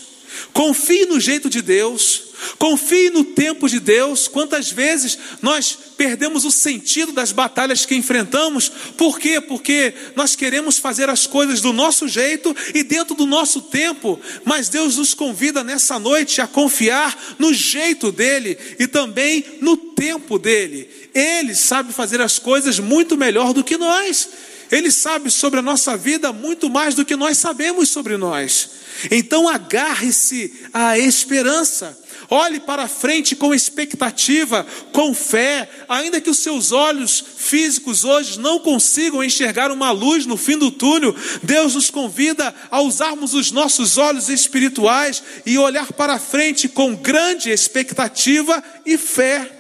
Confie 0.52 1.06
no 1.06 1.18
jeito 1.18 1.50
de 1.50 1.62
Deus. 1.62 2.25
Confie 2.58 3.10
no 3.10 3.24
tempo 3.24 3.68
de 3.68 3.80
Deus. 3.80 4.28
Quantas 4.28 4.70
vezes 4.70 5.18
nós 5.42 5.76
perdemos 5.96 6.44
o 6.44 6.50
sentido 6.50 7.12
das 7.12 7.32
batalhas 7.32 7.86
que 7.86 7.94
enfrentamos? 7.94 8.68
Por 8.96 9.18
quê? 9.18 9.40
Porque 9.40 9.94
nós 10.14 10.36
queremos 10.36 10.78
fazer 10.78 11.08
as 11.08 11.26
coisas 11.26 11.60
do 11.60 11.72
nosso 11.72 12.06
jeito 12.06 12.54
e 12.74 12.82
dentro 12.82 13.14
do 13.14 13.26
nosso 13.26 13.62
tempo. 13.62 14.20
Mas 14.44 14.68
Deus 14.68 14.96
nos 14.96 15.14
convida 15.14 15.64
nessa 15.64 15.98
noite 15.98 16.40
a 16.40 16.46
confiar 16.46 17.36
no 17.38 17.52
jeito 17.52 18.12
dele 18.12 18.58
e 18.78 18.86
também 18.86 19.44
no 19.60 19.76
tempo 19.76 20.38
dele. 20.38 20.88
Ele 21.14 21.54
sabe 21.54 21.92
fazer 21.92 22.20
as 22.20 22.38
coisas 22.38 22.78
muito 22.78 23.16
melhor 23.16 23.52
do 23.52 23.64
que 23.64 23.76
nós. 23.76 24.28
Ele 24.70 24.90
sabe 24.90 25.30
sobre 25.30 25.60
a 25.60 25.62
nossa 25.62 25.96
vida 25.96 26.32
muito 26.32 26.68
mais 26.68 26.94
do 26.94 27.04
que 27.04 27.16
nós 27.16 27.38
sabemos 27.38 27.88
sobre 27.88 28.16
nós. 28.16 28.70
Então 29.10 29.48
agarre-se 29.48 30.52
à 30.72 30.98
esperança. 30.98 31.96
Olhe 32.28 32.58
para 32.58 32.88
frente 32.88 33.36
com 33.36 33.54
expectativa, 33.54 34.66
com 34.92 35.14
fé, 35.14 35.68
ainda 35.88 36.20
que 36.20 36.30
os 36.30 36.38
seus 36.38 36.72
olhos 36.72 37.22
físicos 37.36 38.04
hoje 38.04 38.40
não 38.40 38.58
consigam 38.58 39.22
enxergar 39.22 39.70
uma 39.70 39.92
luz 39.92 40.26
no 40.26 40.36
fim 40.36 40.58
do 40.58 40.70
túnel. 40.70 41.14
Deus 41.42 41.74
nos 41.74 41.88
convida 41.88 42.54
a 42.70 42.80
usarmos 42.80 43.32
os 43.32 43.52
nossos 43.52 43.96
olhos 43.96 44.28
espirituais 44.28 45.22
e 45.44 45.56
olhar 45.56 45.92
para 45.92 46.18
frente 46.18 46.68
com 46.68 46.96
grande 46.96 47.50
expectativa 47.50 48.62
e 48.84 48.98
fé. 48.98 49.52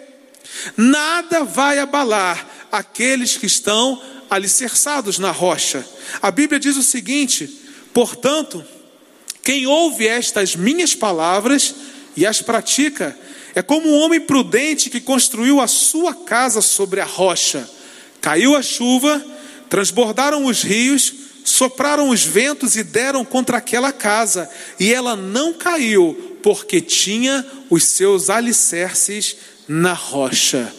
Nada 0.76 1.44
vai 1.44 1.78
abalar 1.78 2.48
aqueles 2.72 3.36
que 3.36 3.46
estão 3.46 4.02
alicerçados 4.28 5.18
na 5.18 5.30
rocha. 5.30 5.86
A 6.20 6.30
Bíblia 6.30 6.58
diz 6.58 6.76
o 6.76 6.82
seguinte: 6.82 7.48
portanto, 7.92 8.64
quem 9.42 9.66
ouve 9.66 10.06
estas 10.06 10.56
minhas 10.56 10.94
palavras 10.94 11.74
e 12.16 12.24
as 12.24 12.40
pratica, 12.40 13.16
é 13.54 13.62
como 13.62 13.88
um 13.88 13.98
homem 14.00 14.20
prudente 14.20 14.90
que 14.90 15.00
construiu 15.00 15.60
a 15.60 15.66
sua 15.66 16.14
casa 16.14 16.60
sobre 16.60 17.00
a 17.00 17.04
rocha. 17.04 17.68
Caiu 18.20 18.56
a 18.56 18.62
chuva, 18.62 19.24
transbordaram 19.68 20.44
os 20.46 20.62
rios, 20.62 21.12
sopraram 21.44 22.08
os 22.10 22.24
ventos 22.24 22.76
e 22.76 22.82
deram 22.82 23.24
contra 23.24 23.58
aquela 23.58 23.92
casa, 23.92 24.50
e 24.80 24.92
ela 24.92 25.14
não 25.14 25.52
caiu, 25.52 26.38
porque 26.42 26.80
tinha 26.80 27.46
os 27.70 27.84
seus 27.84 28.28
alicerces 28.30 29.36
na 29.68 29.92
rocha. 29.92 30.72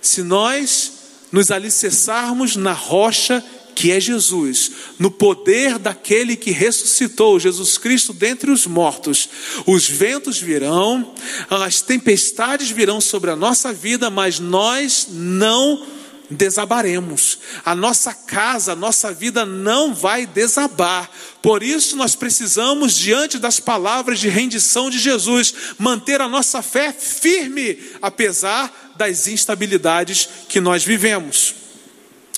Se 0.00 0.22
nós 0.22 0.92
nos 1.32 1.50
alicerçarmos 1.50 2.56
na 2.56 2.72
rocha 2.72 3.44
que 3.76 3.92
é 3.92 4.00
Jesus, 4.00 4.72
no 4.98 5.10
poder 5.10 5.78
daquele 5.78 6.34
que 6.34 6.50
ressuscitou 6.50 7.38
Jesus 7.38 7.76
Cristo 7.76 8.14
dentre 8.14 8.50
os 8.50 8.66
mortos. 8.66 9.28
Os 9.66 9.86
ventos 9.86 10.40
virão, 10.40 11.12
as 11.50 11.82
tempestades 11.82 12.70
virão 12.70 13.02
sobre 13.02 13.30
a 13.30 13.36
nossa 13.36 13.74
vida, 13.74 14.08
mas 14.08 14.40
nós 14.40 15.08
não 15.10 15.86
desabaremos. 16.30 17.38
A 17.66 17.74
nossa 17.74 18.14
casa, 18.14 18.72
a 18.72 18.76
nossa 18.76 19.12
vida 19.12 19.44
não 19.44 19.94
vai 19.94 20.24
desabar. 20.24 21.10
Por 21.42 21.62
isso 21.62 21.96
nós 21.96 22.16
precisamos, 22.16 22.96
diante 22.96 23.38
das 23.38 23.60
palavras 23.60 24.18
de 24.18 24.30
rendição 24.30 24.88
de 24.88 24.98
Jesus, 24.98 25.54
manter 25.78 26.22
a 26.22 26.28
nossa 26.28 26.62
fé 26.62 26.94
firme, 26.94 27.78
apesar 28.00 28.94
das 28.96 29.28
instabilidades 29.28 30.26
que 30.48 30.62
nós 30.62 30.82
vivemos. 30.82 31.54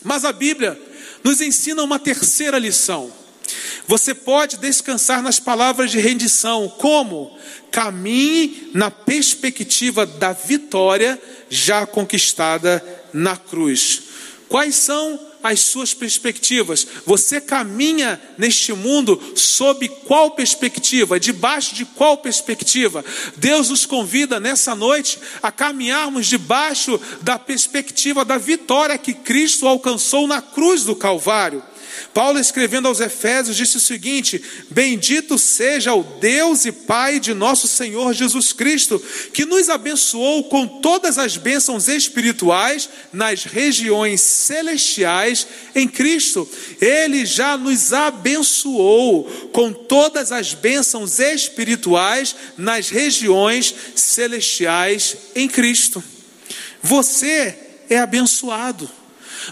Mas 0.03 0.25
a 0.25 0.33
Bíblia 0.33 0.88
nos 1.23 1.41
ensina 1.41 1.83
uma 1.83 1.99
terceira 1.99 2.59
lição. 2.59 3.13
Você 3.87 4.15
pode 4.15 4.59
descansar 4.59 5.23
nas 5.23 5.41
palavras 5.41 5.91
de 5.91 5.99
rendição, 5.99 6.69
como? 6.79 7.37
Caminhe 7.71 8.71
na 8.75 8.91
perspectiva 8.91 10.05
da 10.05 10.33
vitória 10.33 11.21
já 11.49 11.87
conquistada 11.87 12.85
na 13.13 13.37
cruz. 13.37 14.03
Quais 14.49 14.75
são 14.75 15.28
as 15.43 15.61
suas 15.61 15.95
perspectivas. 15.95 16.87
Você 17.07 17.41
caminha 17.41 18.21
neste 18.37 18.73
mundo 18.73 19.21
sob 19.35 19.89
qual 20.07 20.33
perspectiva? 20.33 21.19
Debaixo 21.19 21.75
de 21.75 21.85
qual 21.85 22.19
perspectiva? 22.19 23.05
Deus 23.37 23.71
nos 23.71 23.87
convida 23.87 24.41
nessa 24.41 24.75
noite 24.75 25.19
a 25.43 25.51
caminharmos 25.51 26.27
debaixo 26.27 27.01
da 27.23 27.39
perspectiva 27.39 28.25
da 28.25 28.39
vitória 28.39 28.99
que 28.99 29.15
Cristo 29.15 29.67
alcançou 29.67 30.27
na 30.27 30.43
cruz 30.43 30.85
do 30.85 30.97
Calvário. 30.97 31.63
Paulo, 32.13 32.39
escrevendo 32.39 32.89
aos 32.89 33.01
Efésios, 33.01 33.57
disse 33.57 33.77
o 33.77 33.81
seguinte: 33.81 34.43
Bendito 34.71 35.39
seja 35.39 35.95
o 35.95 36.03
Deus 36.03 36.65
e 36.65 36.73
Pai 36.73 37.21
de 37.21 37.35
nosso 37.35 37.69
Senhor 37.69 38.13
Jesus 38.13 38.53
Cristo, 38.53 39.03
que 39.33 39.45
nos 39.45 39.69
abençoou 39.69 40.45
com 40.45 40.67
todas 40.67 41.19
as 41.19 41.37
bênçãos 41.37 41.89
espirituais 41.89 42.89
nas 43.13 43.45
regiões 43.45 44.21
celestiais 44.21 45.47
em 45.75 45.87
Cristo. 45.87 46.49
Ele 46.81 47.25
já 47.25 47.57
nos 47.57 47.93
abençoou 47.93 49.25
com 49.53 49.73
todas 49.73 50.33
as 50.33 50.55
bênçãos 50.55 51.19
espirituais 51.19 52.35
nas 52.57 52.89
regiões 52.89 53.75
celestiais 53.95 55.17
em 55.35 55.49
Cristo. 55.49 56.03
Você 56.83 57.59
é 57.89 57.99
abençoado. 57.99 58.98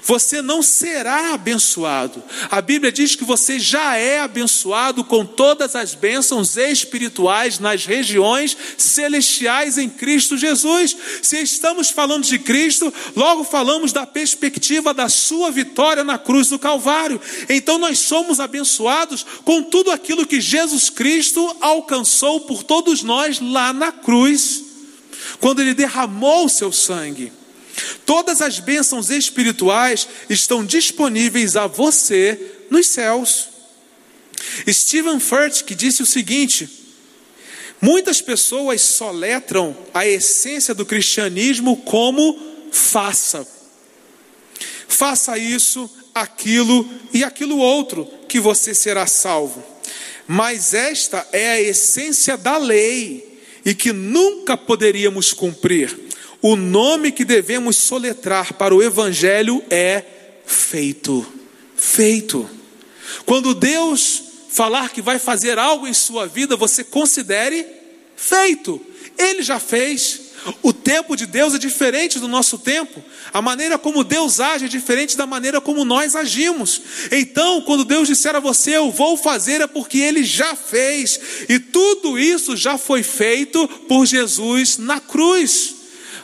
Você 0.02 0.42
não 0.42 0.62
será 0.62 1.34
abençoado. 1.34 2.22
A 2.50 2.60
Bíblia 2.60 2.92
diz 2.92 3.14
que 3.14 3.24
você 3.24 3.58
já 3.58 3.96
é 3.96 4.20
abençoado 4.20 5.04
com 5.04 5.24
todas 5.24 5.74
as 5.74 5.94
bênçãos 5.94 6.56
espirituais 6.56 7.58
nas 7.58 7.84
regiões 7.84 8.56
celestiais 8.76 9.78
em 9.78 9.88
Cristo 9.88 10.36
Jesus. 10.36 10.96
Se 11.22 11.40
estamos 11.40 11.90
falando 11.90 12.24
de 12.24 12.38
Cristo, 12.38 12.92
logo 13.14 13.44
falamos 13.44 13.92
da 13.92 14.06
perspectiva 14.06 14.92
da 14.92 15.08
sua 15.08 15.50
vitória 15.50 16.04
na 16.04 16.18
cruz 16.18 16.48
do 16.48 16.58
Calvário. 16.58 17.20
Então 17.48 17.78
nós 17.78 17.98
somos 17.98 18.40
abençoados 18.40 19.24
com 19.44 19.62
tudo 19.62 19.90
aquilo 19.90 20.26
que 20.26 20.40
Jesus 20.40 20.90
Cristo 20.90 21.56
alcançou 21.60 22.40
por 22.40 22.62
todos 22.62 23.02
nós 23.02 23.40
lá 23.40 23.72
na 23.72 23.92
cruz, 23.92 24.62
quando 25.40 25.60
ele 25.60 25.74
derramou 25.74 26.46
o 26.46 26.50
seu 26.50 26.72
sangue. 26.72 27.32
Todas 28.04 28.40
as 28.40 28.58
bênçãos 28.58 29.10
espirituais 29.10 30.08
estão 30.28 30.64
disponíveis 30.64 31.56
a 31.56 31.66
você 31.66 32.38
nos 32.70 32.86
céus. 32.86 33.48
Stephen 34.68 35.20
Furtick 35.20 35.74
disse 35.74 36.02
o 36.02 36.06
seguinte: 36.06 36.68
muitas 37.80 38.20
pessoas 38.20 38.80
soletram 38.82 39.76
a 39.92 40.06
essência 40.06 40.74
do 40.74 40.86
cristianismo 40.86 41.76
como 41.78 42.38
faça. 42.70 43.46
Faça 44.88 45.36
isso, 45.36 45.90
aquilo 46.14 46.88
e 47.12 47.24
aquilo 47.24 47.58
outro, 47.58 48.08
que 48.28 48.40
você 48.40 48.74
será 48.74 49.06
salvo. 49.06 49.62
Mas 50.26 50.74
esta 50.74 51.26
é 51.32 51.50
a 51.50 51.60
essência 51.60 52.36
da 52.36 52.56
lei 52.56 53.40
e 53.64 53.74
que 53.74 53.92
nunca 53.92 54.56
poderíamos 54.56 55.32
cumprir. 55.32 56.05
O 56.48 56.54
nome 56.54 57.10
que 57.10 57.24
devemos 57.24 57.76
soletrar 57.76 58.54
para 58.54 58.72
o 58.72 58.80
Evangelho 58.80 59.64
é 59.68 60.04
feito. 60.46 61.26
Feito. 61.74 62.48
Quando 63.24 63.52
Deus 63.52 64.22
falar 64.48 64.90
que 64.90 65.02
vai 65.02 65.18
fazer 65.18 65.58
algo 65.58 65.88
em 65.88 65.92
sua 65.92 66.24
vida, 66.24 66.54
você 66.54 66.84
considere 66.84 67.66
feito. 68.14 68.80
Ele 69.18 69.42
já 69.42 69.58
fez. 69.58 70.20
O 70.62 70.72
tempo 70.72 71.16
de 71.16 71.26
Deus 71.26 71.52
é 71.52 71.58
diferente 71.58 72.20
do 72.20 72.28
nosso 72.28 72.58
tempo. 72.58 73.02
A 73.32 73.42
maneira 73.42 73.76
como 73.76 74.04
Deus 74.04 74.38
age 74.38 74.66
é 74.66 74.68
diferente 74.68 75.16
da 75.16 75.26
maneira 75.26 75.60
como 75.60 75.84
nós 75.84 76.14
agimos. 76.14 76.80
Então, 77.10 77.60
quando 77.62 77.84
Deus 77.84 78.06
disser 78.06 78.36
a 78.36 78.38
você, 78.38 78.76
eu 78.76 78.92
vou 78.92 79.16
fazer, 79.16 79.62
é 79.62 79.66
porque 79.66 79.98
Ele 79.98 80.22
já 80.22 80.54
fez. 80.54 81.18
E 81.48 81.58
tudo 81.58 82.16
isso 82.16 82.56
já 82.56 82.78
foi 82.78 83.02
feito 83.02 83.66
por 83.88 84.06
Jesus 84.06 84.78
na 84.78 85.00
cruz. 85.00 85.75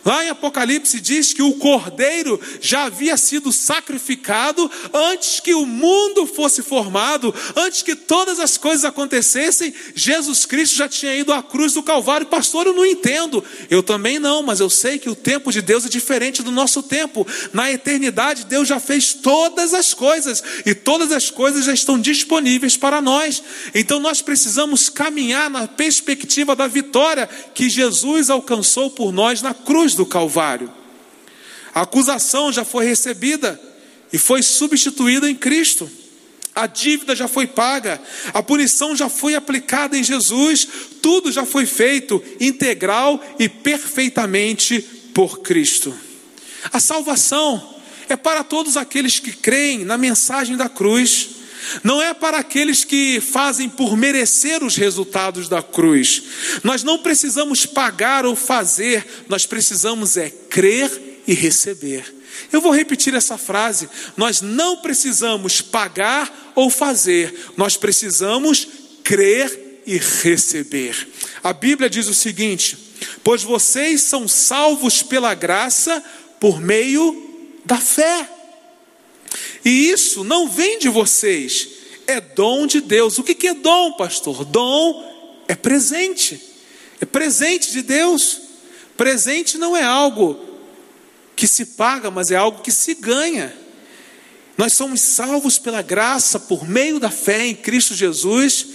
Lá 0.05 0.25
em 0.25 0.31
Apocalipse 0.31 1.01
diz 1.01 1.33
que 1.33 1.43
o 1.43 1.55
cordeiro 1.55 2.41
já 2.61 2.85
havia 2.85 3.17
sido 3.17 3.53
sacrificado 3.53 4.71
antes 4.93 5.39
que 5.39 5.55
o 5.55 5.65
mundo 5.65 6.27
fosse 6.27 6.63
formado, 6.63 7.33
antes 7.55 7.83
que 7.83 7.95
todas 7.95 8.41
as 8.41 8.57
coisas 8.57 8.85
acontecessem. 8.85 9.73
Jesus 9.95 10.45
Cristo 10.45 10.77
já 10.77 10.89
tinha 10.89 11.15
ido 11.15 11.33
à 11.33 11.43
cruz 11.43 11.75
do 11.75 11.83
Calvário. 11.83 12.27
Pastor, 12.27 12.67
eu 12.67 12.75
não 12.75 12.85
entendo. 12.85 13.45
Eu 13.71 13.83
também 13.83 14.19
não, 14.19 14.43
mas 14.43 14.59
eu 14.59 14.69
sei 14.69 14.99
que 14.99 15.09
o 15.09 15.15
tempo 15.15 15.53
de 15.53 15.63
Deus 15.63 15.87
é 15.87 15.89
diferente 15.89 16.43
do 16.43 16.51
nosso 16.51 16.83
tempo. 16.83 17.27
Na 17.53 17.71
eternidade, 17.71 18.47
Deus 18.47 18.67
já 18.67 18.81
fez 18.81 19.15
todas 19.15 19.73
as 19.73 19.95
coisas 19.95 20.43
e 20.67 20.75
todas 20.75 21.13
as 21.13 21.31
coisas 21.31 21.65
já 21.65 21.73
estão 21.73 21.99
disponíveis 21.99 22.77
para 22.77 23.01
nós. 23.01 23.43
Então 23.75 24.01
nós 24.01 24.21
precisamos 24.21 24.89
caminhar 24.89 25.49
na 25.49 25.69
perspectiva 25.69 26.57
da 26.57 26.67
vitória 26.67 27.29
que 27.55 27.71
Jesus 27.71 28.31
alcançou 28.31 28.91
por 28.91 29.13
nós 29.13 29.43
na 29.43 29.55
cruz 29.55 29.92
cruz 29.93 29.95
do 29.95 30.07
Calvário. 30.07 30.71
A 31.75 31.83
acusação 31.83 32.53
já 32.53 32.65
foi 32.65 32.85
recebida 32.85 33.61
e 34.13 34.19
foi 34.19 34.43
substituída 34.43 35.29
em 35.29 35.35
Cristo. 35.35 35.91
A 36.55 36.67
dívida 36.67 37.17
já 37.17 37.27
foi 37.27 37.47
paga, 37.47 38.01
a 38.35 38.43
punição 38.43 38.95
já 38.95 39.09
foi 39.09 39.35
aplicada 39.35 39.97
em 39.97 40.05
Jesus, 40.05 40.69
tudo 41.01 41.33
já 41.33 41.47
foi 41.47 41.65
feito 41.65 42.23
integral 42.39 43.19
e 43.39 43.49
perfeitamente 43.49 44.81
por 45.15 45.41
Cristo. 45.41 45.95
A 46.71 46.79
salvação 46.79 47.81
é 48.07 48.17
para 48.17 48.45
todos 48.45 48.77
aqueles 48.77 49.19
que 49.19 49.33
creem 49.33 49.83
na 49.85 49.97
mensagem 49.97 50.55
da 50.55 50.69
cruz. 50.69 51.42
Não 51.83 52.01
é 52.01 52.13
para 52.15 52.39
aqueles 52.39 52.85
que 52.85 53.21
fazem 53.21 53.69
por 53.69 53.97
merecer 53.97 54.63
os 54.63 54.77
resultados 54.77 55.49
da 55.49 55.63
cruz. 55.63 56.23
Nós 56.63 56.83
não 56.83 56.99
precisamos 56.99 57.67
pagar 57.67 58.25
ou 58.25 58.35
fazer, 58.35 59.05
nós 59.29 59.47
precisamos 59.47 60.17
é 60.17 60.31
crer 60.31 61.23
e 61.27 61.35
receber. 61.35 62.23
Eu 62.51 62.61
vou 62.61 62.73
repetir 62.73 63.15
essa 63.15 63.39
frase. 63.39 63.89
Nós 64.17 64.41
não 64.41 64.79
precisamos 64.79 65.61
pagar 65.61 66.53
ou 66.55 66.71
fazer, 66.71 67.51
nós 67.57 67.77
precisamos 67.77 68.69
crer 69.05 69.83
e 69.87 69.99
receber. 69.99 71.09
A 71.43 71.53
Bíblia 71.53 71.91
diz 71.91 72.09
o 72.09 72.15
seguinte: 72.15 72.77
Pois 73.23 73.43
vocês 73.43 74.03
são 74.03 74.27
salvos 74.29 75.03
pela 75.03 75.35
graça 75.35 76.03
por 76.41 76.61
meio 76.61 77.51
da 77.65 77.77
fé. 77.77 78.29
E 79.65 79.91
isso 79.91 80.25
não 80.25 80.49
vem 80.49 80.79
de 80.79 80.89
vocês, 80.89 81.69
é 82.07 82.21
dom 82.21 82.67
de 82.67 82.81
Deus. 82.81 83.19
O 83.19 83.23
que 83.23 83.47
é 83.47 83.55
dom, 83.55 83.93
pastor? 83.93 84.45
Dom 84.45 85.43
é 85.49 85.55
presente, 85.55 86.41
é 87.01 87.05
presente 87.05 87.71
de 87.73 87.83
Deus. 87.83 88.41
Presente 88.97 89.59
não 89.59 89.77
é 89.77 89.83
algo 89.83 90.39
que 91.35 91.49
se 91.49 91.67
paga, 91.67 92.11
mas 92.11 92.31
é 92.31 92.37
algo 92.37 92.63
que 92.63 92.71
se 92.71 92.95
ganha. 92.95 93.57
Nós 94.57 94.75
somos 94.75 95.01
salvos 95.01 95.59
pela 95.59 95.83
graça 95.83 96.39
por 96.39 96.69
meio 96.69 97.01
da 97.01 97.11
fé 97.11 97.47
em 97.47 97.55
Cristo 97.55 97.95
Jesus, 97.95 98.67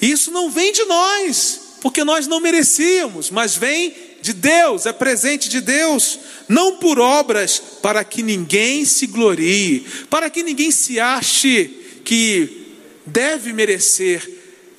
e 0.00 0.10
isso 0.10 0.30
não 0.30 0.50
vem 0.50 0.72
de 0.72 0.84
nós, 0.84 1.61
porque 1.82 2.04
nós 2.04 2.28
não 2.28 2.38
merecíamos, 2.38 3.28
mas 3.28 3.56
vem 3.56 3.92
de 4.22 4.32
Deus, 4.32 4.86
é 4.86 4.92
presente 4.92 5.48
de 5.48 5.60
Deus, 5.60 6.16
não 6.48 6.76
por 6.76 7.00
obras, 7.00 7.60
para 7.82 8.04
que 8.04 8.22
ninguém 8.22 8.84
se 8.84 9.04
glorie, 9.08 9.84
para 10.08 10.30
que 10.30 10.44
ninguém 10.44 10.70
se 10.70 11.00
ache 11.00 12.00
que 12.04 12.76
deve 13.04 13.52
merecer 13.52 14.30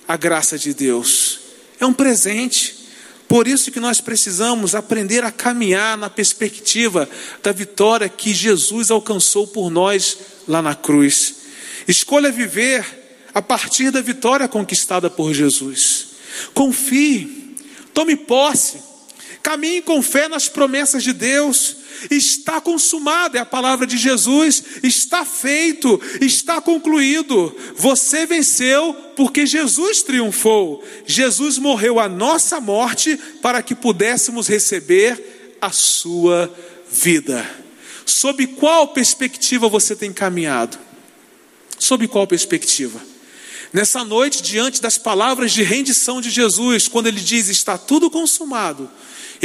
a 0.07 0.15
graça 0.15 0.57
de 0.57 0.73
Deus. 0.73 1.41
É 1.77 1.85
um 1.85 1.91
presente. 1.91 2.87
Por 3.27 3.49
isso 3.49 3.69
que 3.69 3.81
nós 3.81 3.99
precisamos 3.99 4.73
aprender 4.73 5.25
a 5.25 5.31
caminhar 5.31 5.97
na 5.97 6.09
perspectiva 6.09 7.09
da 7.43 7.51
vitória 7.51 8.07
que 8.07 8.33
Jesus 8.33 8.89
alcançou 8.89 9.45
por 9.45 9.69
nós 9.69 10.17
lá 10.47 10.61
na 10.61 10.73
cruz. 10.73 11.35
Escolha 11.85 12.31
viver 12.31 12.85
a 13.33 13.41
partir 13.41 13.91
da 13.91 13.99
vitória 13.99 14.47
conquistada 14.47 15.09
por 15.09 15.33
Jesus. 15.33 16.12
Confie, 16.53 17.55
tome 17.93 18.15
posse 18.15 18.93
Caminhe 19.43 19.81
com 19.81 20.01
fé 20.01 20.29
nas 20.29 20.47
promessas 20.47 21.03
de 21.03 21.11
Deus. 21.11 21.75
Está 22.09 22.61
consumado, 22.61 23.37
é 23.37 23.41
a 23.41 23.45
palavra 23.45 23.85
de 23.85 23.97
Jesus. 23.97 24.63
Está 24.81 25.25
feito, 25.25 26.01
está 26.21 26.61
concluído. 26.61 27.53
Você 27.75 28.25
venceu 28.25 28.93
porque 29.17 29.45
Jesus 29.45 30.01
triunfou. 30.01 30.81
Jesus 31.05 31.57
morreu 31.57 31.99
a 31.99 32.07
nossa 32.07 32.61
morte 32.61 33.19
para 33.41 33.61
que 33.61 33.75
pudéssemos 33.75 34.47
receber 34.47 35.57
a 35.59 35.71
sua 35.71 36.51
vida. 36.89 37.45
Sob 38.05 38.47
qual 38.47 38.87
perspectiva 38.87 39.67
você 39.67 39.93
tem 39.93 40.13
caminhado? 40.13 40.79
Sob 41.77 42.07
qual 42.07 42.25
perspectiva? 42.25 43.12
Nessa 43.73 44.05
noite, 44.05 44.41
diante 44.41 44.81
das 44.81 44.97
palavras 44.97 45.51
de 45.51 45.63
rendição 45.63 46.21
de 46.21 46.29
Jesus, 46.29 46.87
quando 46.87 47.07
ele 47.07 47.19
diz: 47.19 47.49
Está 47.49 47.77
tudo 47.77 48.09
consumado 48.09 48.89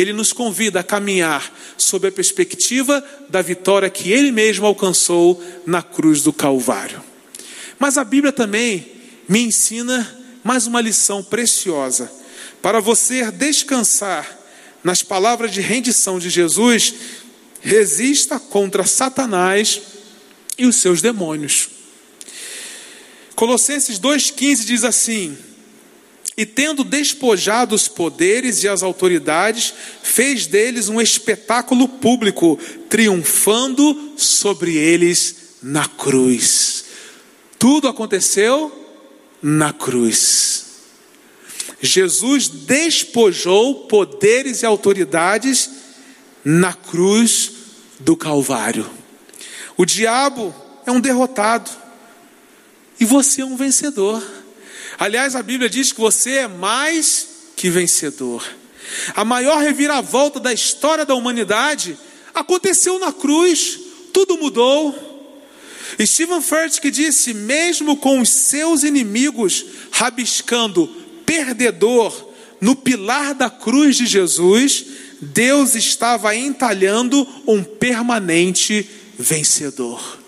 ele 0.00 0.12
nos 0.12 0.32
convida 0.32 0.78
a 0.78 0.84
caminhar 0.84 1.52
sob 1.76 2.06
a 2.06 2.12
perspectiva 2.12 3.04
da 3.28 3.42
vitória 3.42 3.90
que 3.90 4.12
ele 4.12 4.30
mesmo 4.30 4.64
alcançou 4.64 5.42
na 5.66 5.82
cruz 5.82 6.22
do 6.22 6.32
Calvário. 6.32 7.02
Mas 7.80 7.98
a 7.98 8.04
Bíblia 8.04 8.32
também 8.32 8.92
me 9.28 9.40
ensina 9.40 10.08
mais 10.44 10.68
uma 10.68 10.80
lição 10.80 11.20
preciosa. 11.24 12.08
Para 12.62 12.78
você 12.78 13.28
descansar 13.32 14.38
nas 14.84 15.02
palavras 15.02 15.52
de 15.52 15.60
rendição 15.60 16.20
de 16.20 16.30
Jesus, 16.30 16.94
resista 17.60 18.38
contra 18.38 18.86
Satanás 18.86 19.80
e 20.56 20.64
os 20.64 20.76
seus 20.76 21.02
demônios. 21.02 21.70
Colossenses 23.38 24.00
2,15 24.00 24.64
diz 24.64 24.82
assim: 24.82 25.38
E 26.36 26.44
tendo 26.44 26.82
despojado 26.82 27.72
os 27.72 27.86
poderes 27.86 28.64
e 28.64 28.68
as 28.68 28.82
autoridades, 28.82 29.72
fez 30.02 30.48
deles 30.48 30.88
um 30.88 31.00
espetáculo 31.00 31.86
público, 31.86 32.58
triunfando 32.88 34.14
sobre 34.16 34.74
eles 34.74 35.54
na 35.62 35.86
cruz. 35.86 36.86
Tudo 37.60 37.86
aconteceu 37.86 38.72
na 39.40 39.72
cruz. 39.72 40.64
Jesus 41.80 42.48
despojou 42.48 43.86
poderes 43.86 44.64
e 44.64 44.66
autoridades 44.66 45.70
na 46.44 46.72
cruz 46.72 47.52
do 48.00 48.16
Calvário. 48.16 48.90
O 49.76 49.84
diabo 49.84 50.52
é 50.84 50.90
um 50.90 50.98
derrotado 50.98 51.70
e 52.98 53.04
você 53.04 53.42
é 53.42 53.44
um 53.44 53.56
vencedor. 53.56 54.22
Aliás, 54.98 55.36
a 55.36 55.42
Bíblia 55.42 55.70
diz 55.70 55.92
que 55.92 56.00
você 56.00 56.30
é 56.38 56.48
mais 56.48 57.28
que 57.56 57.70
vencedor. 57.70 58.44
A 59.14 59.24
maior 59.24 59.60
reviravolta 59.60 60.40
da 60.40 60.52
história 60.52 61.04
da 61.04 61.14
humanidade 61.14 61.98
aconteceu 62.34 62.98
na 62.98 63.12
cruz, 63.12 63.78
tudo 64.12 64.38
mudou. 64.38 65.06
Stephen 66.00 66.40
Furtick 66.40 66.90
disse: 66.90 67.34
mesmo 67.34 67.96
com 67.96 68.20
os 68.20 68.28
seus 68.28 68.82
inimigos 68.82 69.64
rabiscando 69.90 70.86
perdedor 71.24 72.28
no 72.60 72.74
pilar 72.74 73.34
da 73.34 73.48
cruz 73.48 73.96
de 73.96 74.06
Jesus, 74.06 74.84
Deus 75.20 75.74
estava 75.74 76.34
entalhando 76.34 77.26
um 77.46 77.62
permanente 77.62 78.88
vencedor. 79.18 80.18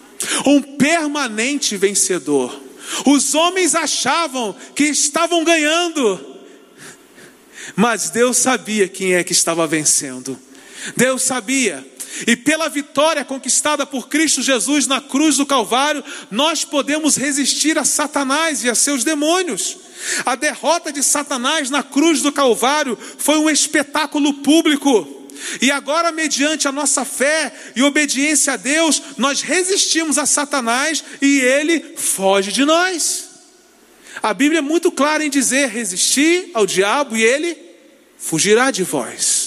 Um 0.47 0.61
permanente 0.61 1.77
vencedor. 1.77 2.61
Os 3.07 3.35
homens 3.35 3.75
achavam 3.75 4.55
que 4.75 4.85
estavam 4.85 5.45
ganhando, 5.45 6.39
mas 7.77 8.11
Deus 8.11 8.37
sabia 8.37 8.89
quem 8.89 9.15
é 9.15 9.25
que 9.25 9.33
estava 9.33 9.67
vencendo. 9.67 10.39
Deus 10.97 11.23
sabia. 11.23 11.87
E 12.27 12.37
pela 12.37 12.69
vitória 12.69 13.25
conquistada 13.25 13.87
por 13.87 14.09
Cristo 14.09 14.43
Jesus 14.43 14.87
na 14.87 15.01
cruz 15.01 15.37
do 15.37 15.47
Calvário, 15.47 16.05
nós 16.31 16.65
podemos 16.65 17.17
resistir 17.17 17.79
a 17.79 17.85
Satanás 17.85 18.65
e 18.65 18.69
a 18.69 18.75
seus 18.75 19.05
demônios. 19.05 19.77
A 20.27 20.35
derrota 20.35 20.93
de 20.93 21.03
Satanás 21.03 21.71
na 21.71 21.83
cruz 21.83 22.21
do 22.23 22.33
Calvário 22.33 22.99
foi 23.19 23.39
um 23.39 23.49
espetáculo 23.49 24.35
público. 24.35 25.20
E 25.61 25.71
agora, 25.71 26.13
mediante 26.13 26.69
a 26.69 26.73
nossa 26.73 27.05
fé 27.05 27.53
e 27.75 27.83
obediência 27.83 28.53
a 28.53 28.57
Deus, 28.57 29.03
nós 29.17 29.41
resistimos 29.41 30.19
a 30.19 30.27
Satanás 30.27 31.03
e 31.21 31.41
ele 31.41 31.95
foge 31.97 32.53
de 32.53 32.65
nós. 32.65 33.29
A 34.23 34.35
Bíblia 34.35 34.59
é 34.59 34.63
muito 34.63 34.93
clara 34.93 35.25
em 35.25 35.31
dizer: 35.31 35.69
resistir 35.69 36.51
ao 36.53 36.67
diabo 36.67 37.17
e 37.17 37.23
ele 37.23 37.57
fugirá 38.19 38.71
de 38.71 38.83
vós. 38.83 39.40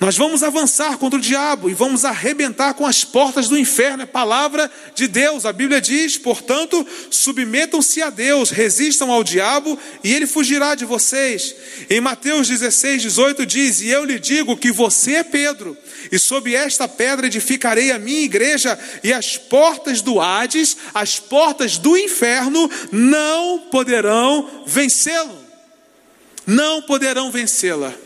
Nós 0.00 0.16
vamos 0.16 0.42
avançar 0.42 0.98
contra 0.98 1.18
o 1.18 1.22
diabo 1.22 1.70
e 1.70 1.74
vamos 1.74 2.04
arrebentar 2.04 2.74
com 2.74 2.84
as 2.84 3.04
portas 3.04 3.48
do 3.48 3.56
inferno. 3.56 4.02
É 4.02 4.06
palavra 4.06 4.70
de 4.94 5.06
Deus. 5.06 5.46
A 5.46 5.52
Bíblia 5.52 5.80
diz, 5.80 6.18
portanto, 6.18 6.84
submetam-se 7.10 8.02
a 8.02 8.10
Deus, 8.10 8.50
resistam 8.50 9.12
ao 9.12 9.22
diabo 9.22 9.78
e 10.02 10.12
ele 10.12 10.26
fugirá 10.26 10.74
de 10.74 10.84
vocês. 10.84 11.54
Em 11.88 12.00
Mateus 12.00 12.48
16, 12.48 13.02
18 13.02 13.46
diz: 13.46 13.80
E 13.80 13.88
eu 13.88 14.04
lhe 14.04 14.18
digo 14.18 14.56
que 14.56 14.72
você 14.72 15.14
é 15.14 15.22
Pedro, 15.22 15.76
e 16.10 16.18
sob 16.18 16.52
esta 16.52 16.88
pedra 16.88 17.26
edificarei 17.26 17.92
a 17.92 17.98
minha 17.98 18.22
igreja, 18.22 18.76
e 19.02 19.12
as 19.12 19.36
portas 19.36 20.02
do 20.02 20.20
Hades, 20.20 20.76
as 20.92 21.20
portas 21.20 21.78
do 21.78 21.96
inferno, 21.96 22.68
não 22.90 23.60
poderão 23.70 24.64
vencê-lo. 24.66 25.44
Não 26.46 26.82
poderão 26.82 27.30
vencê-la. 27.30 28.03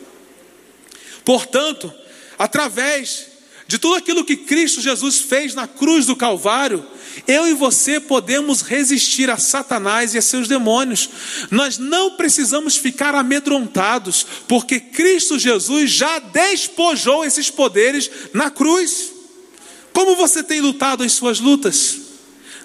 Portanto, 1.28 1.92
através 2.38 3.26
de 3.66 3.76
tudo 3.76 3.96
aquilo 3.96 4.24
que 4.24 4.34
Cristo 4.34 4.80
Jesus 4.80 5.18
fez 5.18 5.54
na 5.54 5.68
cruz 5.68 6.06
do 6.06 6.16
Calvário, 6.16 6.82
eu 7.26 7.46
e 7.46 7.52
você 7.52 8.00
podemos 8.00 8.62
resistir 8.62 9.28
a 9.28 9.36
Satanás 9.36 10.14
e 10.14 10.18
a 10.18 10.22
seus 10.22 10.48
demônios. 10.48 11.10
Nós 11.50 11.76
não 11.76 12.12
precisamos 12.12 12.78
ficar 12.78 13.14
amedrontados, 13.14 14.26
porque 14.48 14.80
Cristo 14.80 15.38
Jesus 15.38 15.90
já 15.90 16.18
despojou 16.18 17.26
esses 17.26 17.50
poderes 17.50 18.10
na 18.32 18.50
cruz. 18.50 19.12
Como 19.92 20.16
você 20.16 20.42
tem 20.42 20.62
lutado 20.62 21.04
as 21.04 21.12
suas 21.12 21.40
lutas? 21.40 21.98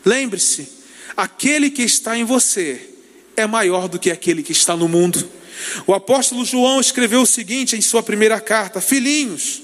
Lembre-se, 0.05 0.69
aquele 1.17 1.69
que 1.69 1.81
está 1.81 2.17
em 2.17 2.23
você 2.23 2.91
é 3.35 3.45
maior 3.45 3.89
do 3.89 3.99
que 3.99 4.09
aquele 4.09 4.41
que 4.41 4.53
está 4.53 4.77
no 4.77 4.87
mundo. 4.87 5.42
O 5.85 5.93
apóstolo 5.93 6.45
João 6.45 6.79
escreveu 6.79 7.21
o 7.21 7.27
seguinte 7.27 7.75
em 7.75 7.81
sua 7.81 8.03
primeira 8.03 8.39
carta: 8.39 8.81
Filhinhos, 8.81 9.61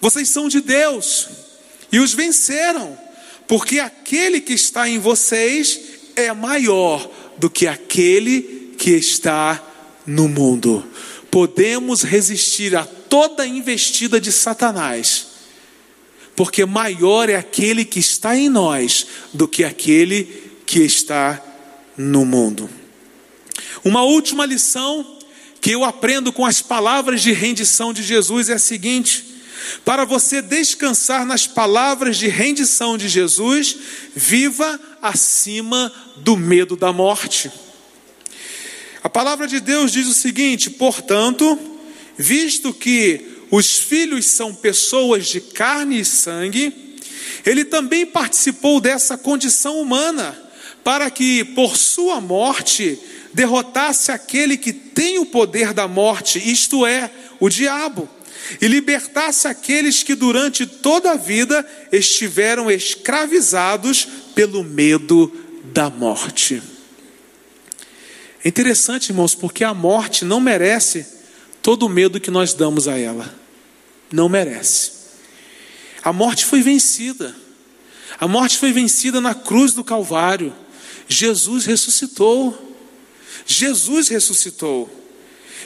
vocês 0.00 0.28
são 0.28 0.48
de 0.48 0.60
Deus 0.60 1.28
e 1.90 1.98
os 1.98 2.12
venceram, 2.14 2.98
porque 3.46 3.80
aquele 3.80 4.40
que 4.40 4.52
está 4.52 4.88
em 4.88 4.98
vocês 4.98 5.80
é 6.14 6.32
maior 6.32 7.10
do 7.38 7.48
que 7.48 7.66
aquele 7.66 8.74
que 8.78 8.90
está 8.90 9.62
no 10.06 10.28
mundo. 10.28 10.86
Podemos 11.30 12.02
resistir 12.02 12.76
a 12.76 12.84
toda 12.84 13.46
investida 13.46 14.20
de 14.20 14.32
Satanás, 14.32 15.26
porque 16.36 16.64
maior 16.64 17.28
é 17.28 17.36
aquele 17.36 17.84
que 17.84 17.98
está 17.98 18.36
em 18.36 18.48
nós 18.48 19.06
do 19.32 19.48
que 19.48 19.64
aquele 19.64 20.52
que 20.64 20.80
está 20.80 21.42
no 21.96 22.24
mundo. 22.24 22.77
Uma 23.84 24.02
última 24.02 24.44
lição 24.44 25.18
que 25.60 25.70
eu 25.70 25.84
aprendo 25.84 26.32
com 26.32 26.44
as 26.44 26.60
palavras 26.60 27.22
de 27.22 27.32
rendição 27.32 27.92
de 27.92 28.02
Jesus 28.02 28.48
é 28.48 28.54
a 28.54 28.58
seguinte: 28.58 29.24
para 29.84 30.04
você 30.04 30.40
descansar 30.40 31.24
nas 31.24 31.46
palavras 31.46 32.16
de 32.16 32.28
rendição 32.28 32.96
de 32.96 33.08
Jesus, 33.08 33.76
viva 34.14 34.78
acima 35.02 35.92
do 36.16 36.36
medo 36.36 36.76
da 36.76 36.92
morte. 36.92 37.50
A 39.02 39.08
palavra 39.08 39.46
de 39.46 39.60
Deus 39.60 39.92
diz 39.92 40.06
o 40.06 40.14
seguinte: 40.14 40.70
portanto, 40.70 41.58
visto 42.16 42.72
que 42.72 43.38
os 43.50 43.78
filhos 43.78 44.26
são 44.26 44.54
pessoas 44.54 45.26
de 45.26 45.40
carne 45.40 46.00
e 46.00 46.04
sangue, 46.04 46.72
ele 47.46 47.64
também 47.64 48.04
participou 48.04 48.80
dessa 48.80 49.16
condição 49.16 49.80
humana, 49.80 50.36
para 50.84 51.10
que 51.10 51.44
por 51.44 51.76
sua 51.76 52.20
morte 52.20 52.98
derrotasse 53.32 54.10
aquele 54.10 54.56
que 54.56 54.72
tem 54.72 55.18
o 55.18 55.26
poder 55.26 55.72
da 55.72 55.86
morte, 55.86 56.38
isto 56.38 56.86
é, 56.86 57.10
o 57.38 57.48
diabo, 57.48 58.08
e 58.60 58.66
libertasse 58.66 59.46
aqueles 59.46 60.02
que 60.02 60.14
durante 60.14 60.66
toda 60.66 61.12
a 61.12 61.16
vida 61.16 61.66
estiveram 61.92 62.70
escravizados 62.70 64.06
pelo 64.34 64.64
medo 64.64 65.30
da 65.72 65.90
morte. 65.90 66.62
É 68.44 68.48
interessante, 68.48 69.10
irmãos, 69.10 69.34
porque 69.34 69.64
a 69.64 69.74
morte 69.74 70.24
não 70.24 70.40
merece 70.40 71.06
todo 71.62 71.86
o 71.86 71.88
medo 71.88 72.20
que 72.20 72.30
nós 72.30 72.54
damos 72.54 72.88
a 72.88 72.98
ela. 72.98 73.34
Não 74.10 74.28
merece. 74.28 74.92
A 76.02 76.12
morte 76.12 76.46
foi 76.46 76.62
vencida. 76.62 77.34
A 78.18 78.26
morte 78.26 78.56
foi 78.56 78.72
vencida 78.72 79.20
na 79.20 79.34
cruz 79.34 79.74
do 79.74 79.84
Calvário. 79.84 80.54
Jesus 81.08 81.66
ressuscitou. 81.66 82.67
Jesus 83.48 84.08
ressuscitou. 84.08 84.88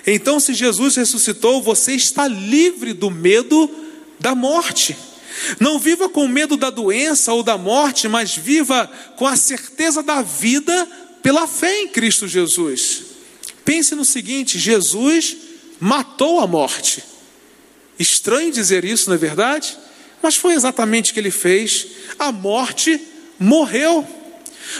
Então, 0.06 0.38
se 0.38 0.54
Jesus 0.54 0.96
ressuscitou, 0.96 1.60
você 1.60 1.94
está 1.94 2.28
livre 2.28 2.92
do 2.92 3.10
medo 3.10 3.68
da 4.18 4.34
morte. 4.34 4.96
Não 5.58 5.78
viva 5.78 6.08
com 6.08 6.28
medo 6.28 6.56
da 6.56 6.70
doença 6.70 7.32
ou 7.32 7.42
da 7.42 7.58
morte, 7.58 8.06
mas 8.06 8.36
viva 8.36 8.86
com 9.16 9.26
a 9.26 9.36
certeza 9.36 10.02
da 10.02 10.22
vida 10.22 10.88
pela 11.22 11.46
fé 11.48 11.80
em 11.80 11.88
Cristo 11.88 12.28
Jesus. 12.28 13.02
Pense 13.64 13.94
no 13.94 14.04
seguinte: 14.04 14.58
Jesus 14.58 15.36
matou 15.80 16.40
a 16.40 16.46
morte. 16.46 17.02
Estranho 17.98 18.52
dizer 18.52 18.84
isso, 18.84 19.08
não 19.08 19.16
é 19.16 19.18
verdade? 19.18 19.76
Mas 20.22 20.36
foi 20.36 20.54
exatamente 20.54 21.10
o 21.10 21.14
que 21.14 21.20
ele 21.20 21.30
fez. 21.32 21.86
A 22.18 22.30
morte 22.30 23.00
morreu. 23.38 24.06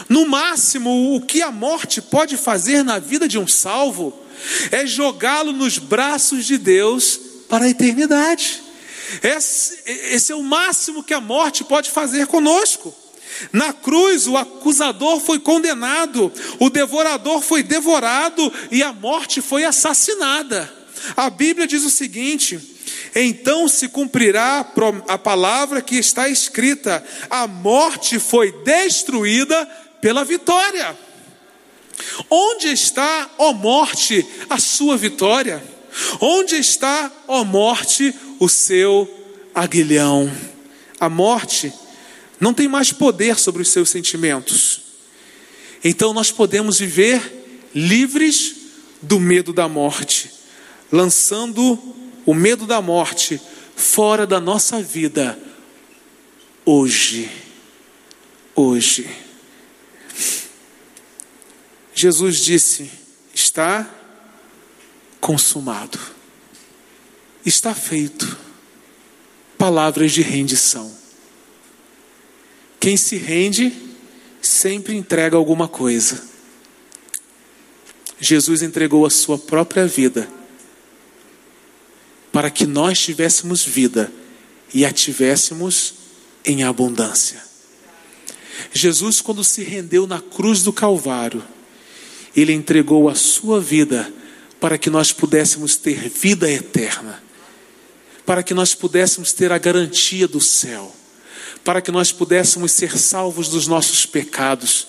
No 0.09 0.27
máximo, 0.27 1.15
o 1.15 1.21
que 1.21 1.43
a 1.43 1.51
morte 1.51 2.01
pode 2.01 2.37
fazer 2.37 2.83
na 2.83 2.99
vida 2.99 3.29
de 3.29 3.39
um 3.39 3.47
salvo 3.47 4.19
é 4.71 4.87
jogá-lo 4.87 5.53
nos 5.53 5.79
braços 5.79 6.45
de 6.47 6.59
Deus 6.59 7.21
para 7.49 7.67
a 7.67 7.69
eternidade. 7.69 8.63
Esse, 9.23 9.79
esse, 9.87 10.33
é 10.33 10.35
o 10.35 10.43
máximo 10.43 11.03
que 11.03 11.13
a 11.13 11.21
morte 11.21 11.65
pode 11.65 11.91
fazer 11.91 12.27
conosco. 12.27 12.95
Na 13.53 13.73
cruz, 13.73 14.27
o 14.27 14.37
acusador 14.37 15.21
foi 15.21 15.39
condenado, 15.39 16.33
o 16.59 16.71
devorador 16.71 17.41
foi 17.41 17.63
devorado 17.63 18.53
e 18.71 18.83
a 18.83 18.93
morte 18.93 19.41
foi 19.41 19.65
assassinada. 19.65 20.73
A 21.17 21.29
Bíblia 21.29 21.67
diz 21.67 21.85
o 21.85 21.91
seguinte: 21.91 22.61
então 23.15 23.69
se 23.69 23.89
cumprirá 23.89 24.67
a 25.07 25.19
palavra 25.19 25.83
que 25.83 25.97
está 25.97 26.29
escrita: 26.29 27.05
a 27.29 27.47
morte 27.47 28.19
foi 28.19 28.53
destruída 28.65 29.67
pela 30.01 30.25
vitória. 30.25 30.97
Onde 32.31 32.69
está, 32.69 33.31
ó 33.39 33.53
morte, 33.53 34.27
a 34.49 34.59
sua 34.59 34.97
vitória? 34.97 35.63
Onde 36.21 36.57
está, 36.57 37.13
ó 37.29 37.45
morte, 37.45 38.15
o 38.41 38.49
seu 38.49 39.09
aguilhão? 39.55 40.31
A 40.99 41.09
morte 41.09 41.73
não 42.41 42.55
tem 42.55 42.67
mais 42.67 42.93
poder 42.93 43.39
sobre 43.39 43.63
os 43.63 43.69
seus 43.69 43.91
sentimentos. 43.91 44.81
Então 45.85 46.15
nós 46.15 46.31
podemos 46.31 46.79
viver 46.79 47.71
livres 47.75 48.57
do 49.03 49.21
medo 49.21 49.53
da 49.53 49.69
morte, 49.69 50.31
lançando 50.91 51.79
o 52.25 52.35
medo 52.35 52.67
da 52.67 52.81
morte 52.81 53.41
fora 53.77 54.27
da 54.27 54.41
nossa 54.41 54.83
vida 54.83 55.39
hoje. 56.65 57.31
Hoje. 58.55 59.09
Jesus 61.95 62.39
disse: 62.39 62.91
Está 63.35 63.89
consumado, 65.21 65.99
está 67.45 67.75
feito. 67.75 68.39
Palavras 69.57 70.11
de 70.11 70.23
rendição. 70.23 70.93
Quem 72.81 72.97
se 72.97 73.17
rende 73.17 73.73
sempre 74.41 74.97
entrega 74.97 75.37
alguma 75.37 75.69
coisa. 75.69 76.21
Jesus 78.19 78.61
entregou 78.61 79.07
a 79.07 79.11
sua 79.11 79.39
própria 79.39 79.87
vida 79.87 80.29
para 82.33 82.51
que 82.51 82.67
nós 82.67 82.99
tivéssemos 82.99 83.63
vida 83.63 84.11
e 84.73 84.85
a 84.87 84.91
tivéssemos 84.91 85.95
em 86.45 86.65
abundância. 86.65 87.43
Jesus, 88.73 89.21
quando 89.21 89.45
se 89.45 89.63
rendeu 89.63 90.07
na 90.07 90.21
cruz 90.21 90.63
do 90.63 90.73
Calvário, 90.73 91.45
ele 92.35 92.53
entregou 92.53 93.09
a 93.09 93.15
sua 93.15 93.61
vida 93.61 94.13
para 94.59 94.79
que 94.79 94.89
nós 94.89 95.13
pudéssemos 95.13 95.77
ter 95.77 96.09
vida 96.09 96.51
eterna, 96.51 97.23
para 98.25 98.43
que 98.43 98.55
nós 98.55 98.75
pudéssemos 98.75 99.33
ter 99.33 99.53
a 99.53 99.59
garantia 99.59 100.27
do 100.27 100.41
céu, 100.41 100.95
para 101.63 101.83
que 101.83 101.91
nós 101.91 102.13
pudéssemos 102.13 102.73
ser 102.73 102.97
salvos 102.97 103.49
dos 103.49 103.67
nossos 103.67 104.07
pecados, 104.07 104.89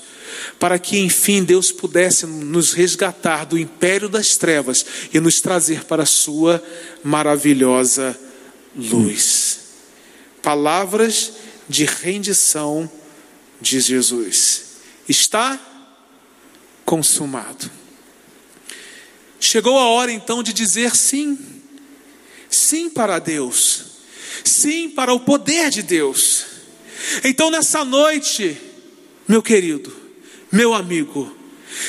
para 0.59 0.79
que 0.79 0.99
enfim 0.99 1.43
Deus 1.43 1.71
pudesse 1.71 2.25
nos 2.25 2.73
resgatar 2.73 3.45
do 3.45 3.57
império 3.57 4.09
das 4.09 4.37
trevas 4.37 4.85
e 5.13 5.19
nos 5.19 5.41
trazer 5.41 5.85
para 5.85 6.03
a 6.03 6.07
sua 6.07 6.63
maravilhosa 7.03 8.17
luz. 8.75 9.59
Palavras 10.41 11.33
de 11.67 11.85
rendição 11.85 12.89
de 13.61 13.79
Jesus. 13.79 14.63
Está 15.07 15.59
consumado. 16.85 17.69
Chegou 19.39 19.77
a 19.77 19.87
hora 19.87 20.11
então 20.11 20.41
de 20.41 20.53
dizer 20.53 20.95
sim. 20.95 21.37
Sim 22.49 22.89
para 22.89 23.19
Deus. 23.19 23.85
Sim 24.43 24.89
para 24.89 25.13
o 25.13 25.19
poder 25.19 25.69
de 25.69 25.81
Deus. 25.81 26.45
Então 27.23 27.49
nessa 27.49 27.83
noite, 27.83 28.57
meu 29.27 29.41
querido, 29.41 30.02
meu 30.53 30.71
amigo, 30.71 31.35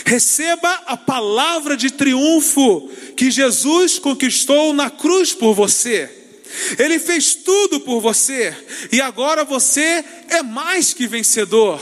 receba 0.07 0.71
a 0.87 0.97
palavra 0.97 1.77
de 1.77 1.91
triunfo 1.91 2.89
que 3.15 3.31
Jesus 3.31 3.99
conquistou 3.99 4.73
na 4.73 4.89
cruz 4.89 5.35
por 5.35 5.55
você. 5.55 6.11
Ele 6.79 6.99
fez 6.99 7.35
tudo 7.35 7.79
por 7.81 8.01
você 8.01 8.57
e 8.91 9.03
agora 9.03 9.45
você 9.45 10.03
é 10.31 10.43
mais 10.43 10.95
que 10.95 11.07
vencedor. 11.07 11.79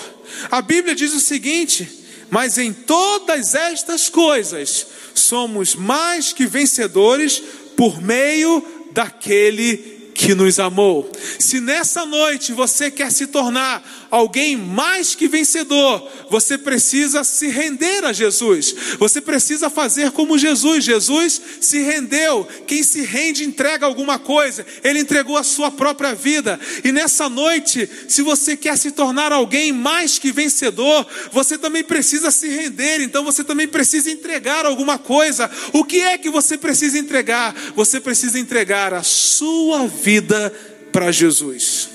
A 0.51 0.61
Bíblia 0.61 0.93
diz 0.93 1.15
o 1.15 1.21
seguinte: 1.21 1.89
mas 2.29 2.59
em 2.59 2.73
todas 2.73 3.55
estas 3.55 4.09
coisas 4.09 4.85
somos 5.15 5.77
mais 5.77 6.33
que 6.33 6.47
vencedores 6.47 7.41
por 7.77 8.03
meio 8.03 8.89
daquele 8.91 10.11
que 10.15 10.35
nos 10.35 10.59
amou. 10.59 11.11
Se 11.39 11.61
nessa 11.61 12.05
noite 12.05 12.53
você 12.53 12.91
quer 12.91 13.13
se 13.13 13.27
tornar 13.29 14.02
alguém 14.13 14.59
mais 14.59 15.15
que 15.15 15.27
vencedor, 15.27 16.07
você 16.29 16.59
precisa 16.59 17.25
se 17.25 17.49
render 17.49 18.05
a 18.05 18.13
Jesus. 18.13 18.75
Você 18.99 19.23
precisa 19.23 19.71
fazer 19.71 20.11
como 20.11 20.37
Jesus. 20.37 20.85
Jesus 20.85 21.41
se 21.63 21.81
rendeu. 21.81 22.47
Quem 22.67 22.83
se 22.83 23.01
rende 23.01 23.43
entrega 23.43 23.87
alguma 23.87 24.19
coisa. 24.19 24.67
Ele 24.85 24.99
entregou 24.99 25.39
a 25.39 25.43
sua 25.43 25.71
própria 25.71 26.15
vida. 26.15 26.61
E 26.85 26.93
nessa 26.93 27.27
noite, 27.27 27.89
se 28.07 28.21
você 28.21 28.55
quer 28.55 28.77
se 28.77 28.91
tornar 28.91 29.33
alguém 29.33 29.73
mais 29.73 30.19
que 30.19 30.31
vencedor, 30.31 31.07
você 31.33 31.57
também 31.57 31.83
precisa 31.83 32.31
se 32.31 32.49
render. 32.49 33.01
Então 33.01 33.25
você 33.25 33.43
também 33.43 33.67
precisa 33.67 34.11
entregar 34.11 34.67
alguma 34.67 34.99
coisa. 34.99 35.51
O 35.73 35.85
que 35.85 36.03
é 36.03 36.19
que 36.19 36.29
você 36.29 36.59
precisa 36.59 36.99
entregar? 36.99 37.55
Você 37.75 37.99
precisa 37.99 38.39
entregar 38.39 38.93
a 38.93 39.03
sua 39.03 39.87
vida 39.87 40.53
para 40.93 41.11
Jesus. 41.11 41.92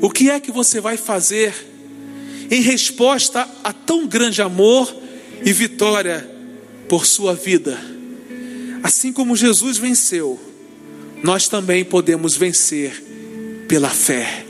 O 0.00 0.10
que 0.10 0.30
é 0.30 0.38
que 0.38 0.52
você 0.52 0.80
vai 0.80 0.96
fazer 0.96 1.54
em 2.50 2.62
resposta 2.62 3.48
a 3.64 3.72
tão 3.72 4.06
grande 4.06 4.40
amor 4.40 4.94
e 5.44 5.52
vitória 5.52 6.28
por 6.88 7.04
sua 7.04 7.34
vida? 7.34 7.78
Assim 8.82 9.12
como 9.12 9.36
Jesus 9.36 9.76
venceu, 9.76 10.38
nós 11.22 11.48
também 11.48 11.84
podemos 11.84 12.36
vencer 12.36 13.02
pela 13.66 13.90
fé. 13.90 14.44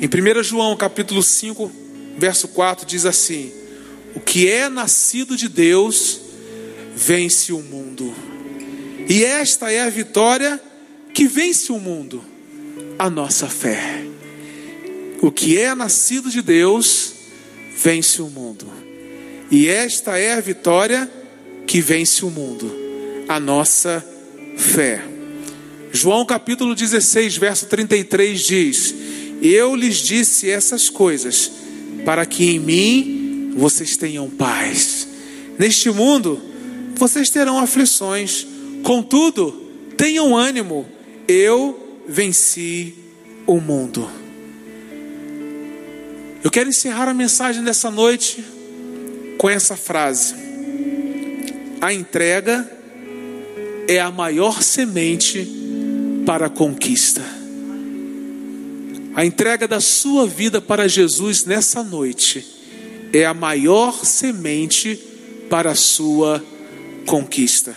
Em 0.00 0.06
1 0.06 0.42
João 0.42 0.76
capítulo 0.76 1.22
5, 1.22 1.70
verso 2.16 2.48
4 2.48 2.84
diz 2.86 3.06
assim: 3.06 3.52
O 4.14 4.20
que 4.20 4.48
é 4.48 4.68
nascido 4.68 5.36
de 5.36 5.48
Deus 5.48 6.20
vence 6.94 7.52
o 7.52 7.60
mundo. 7.60 8.12
E 9.08 9.24
esta 9.24 9.72
é 9.72 9.80
a 9.80 9.88
vitória 9.88 10.60
que 11.14 11.26
vence 11.26 11.72
o 11.72 11.78
mundo, 11.78 12.22
a 12.98 13.08
nossa 13.08 13.46
fé. 13.46 14.07
O 15.20 15.32
que 15.32 15.58
é 15.58 15.74
nascido 15.74 16.30
de 16.30 16.40
Deus 16.40 17.12
vence 17.76 18.22
o 18.22 18.28
mundo. 18.28 18.66
E 19.50 19.66
esta 19.68 20.18
é 20.18 20.34
a 20.34 20.40
vitória 20.40 21.10
que 21.66 21.80
vence 21.80 22.24
o 22.24 22.30
mundo, 22.30 22.70
a 23.28 23.40
nossa 23.40 24.04
fé. 24.56 25.02
João 25.92 26.24
capítulo 26.24 26.74
16, 26.74 27.36
verso 27.36 27.66
33 27.66 28.40
diz: 28.40 28.94
Eu 29.42 29.74
lhes 29.74 29.96
disse 29.96 30.50
essas 30.50 30.88
coisas, 30.88 31.50
para 32.04 32.24
que 32.24 32.50
em 32.50 32.58
mim 32.58 33.52
vocês 33.56 33.96
tenham 33.96 34.30
paz. 34.30 35.08
Neste 35.58 35.90
mundo 35.90 36.40
vocês 36.94 37.30
terão 37.30 37.58
aflições, 37.58 38.46
contudo, 38.82 39.50
tenham 39.96 40.36
ânimo, 40.36 40.86
eu 41.26 42.02
venci 42.06 42.94
o 43.46 43.60
mundo. 43.60 44.27
Eu 46.42 46.50
quero 46.52 46.68
encerrar 46.68 47.08
a 47.08 47.14
mensagem 47.14 47.64
dessa 47.64 47.90
noite 47.90 48.44
com 49.38 49.50
essa 49.50 49.76
frase: 49.76 50.34
A 51.80 51.92
entrega 51.92 52.70
é 53.88 53.98
a 54.00 54.10
maior 54.10 54.62
semente 54.62 55.48
para 56.24 56.46
a 56.46 56.50
conquista. 56.50 57.22
A 59.16 59.24
entrega 59.24 59.66
da 59.66 59.80
sua 59.80 60.28
vida 60.28 60.60
para 60.60 60.88
Jesus 60.88 61.44
nessa 61.44 61.82
noite 61.82 62.46
é 63.12 63.24
a 63.26 63.34
maior 63.34 64.04
semente 64.04 64.96
para 65.50 65.72
a 65.72 65.74
sua 65.74 66.44
conquista. 67.04 67.76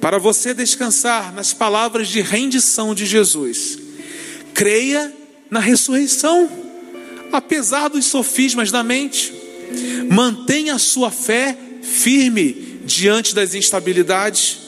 Para 0.00 0.18
você 0.18 0.54
descansar 0.54 1.34
nas 1.34 1.52
palavras 1.52 2.08
de 2.08 2.22
rendição 2.22 2.94
de 2.94 3.04
Jesus, 3.04 3.78
creia 4.54 5.12
na 5.50 5.60
ressurreição 5.60 6.65
apesar 7.32 7.88
dos 7.88 8.06
sofismas 8.06 8.70
da 8.70 8.82
mente. 8.82 9.32
Mantenha 10.10 10.74
a 10.74 10.78
sua 10.78 11.10
fé 11.10 11.56
firme 11.82 12.80
diante 12.84 13.34
das 13.34 13.54
instabilidades. 13.54 14.58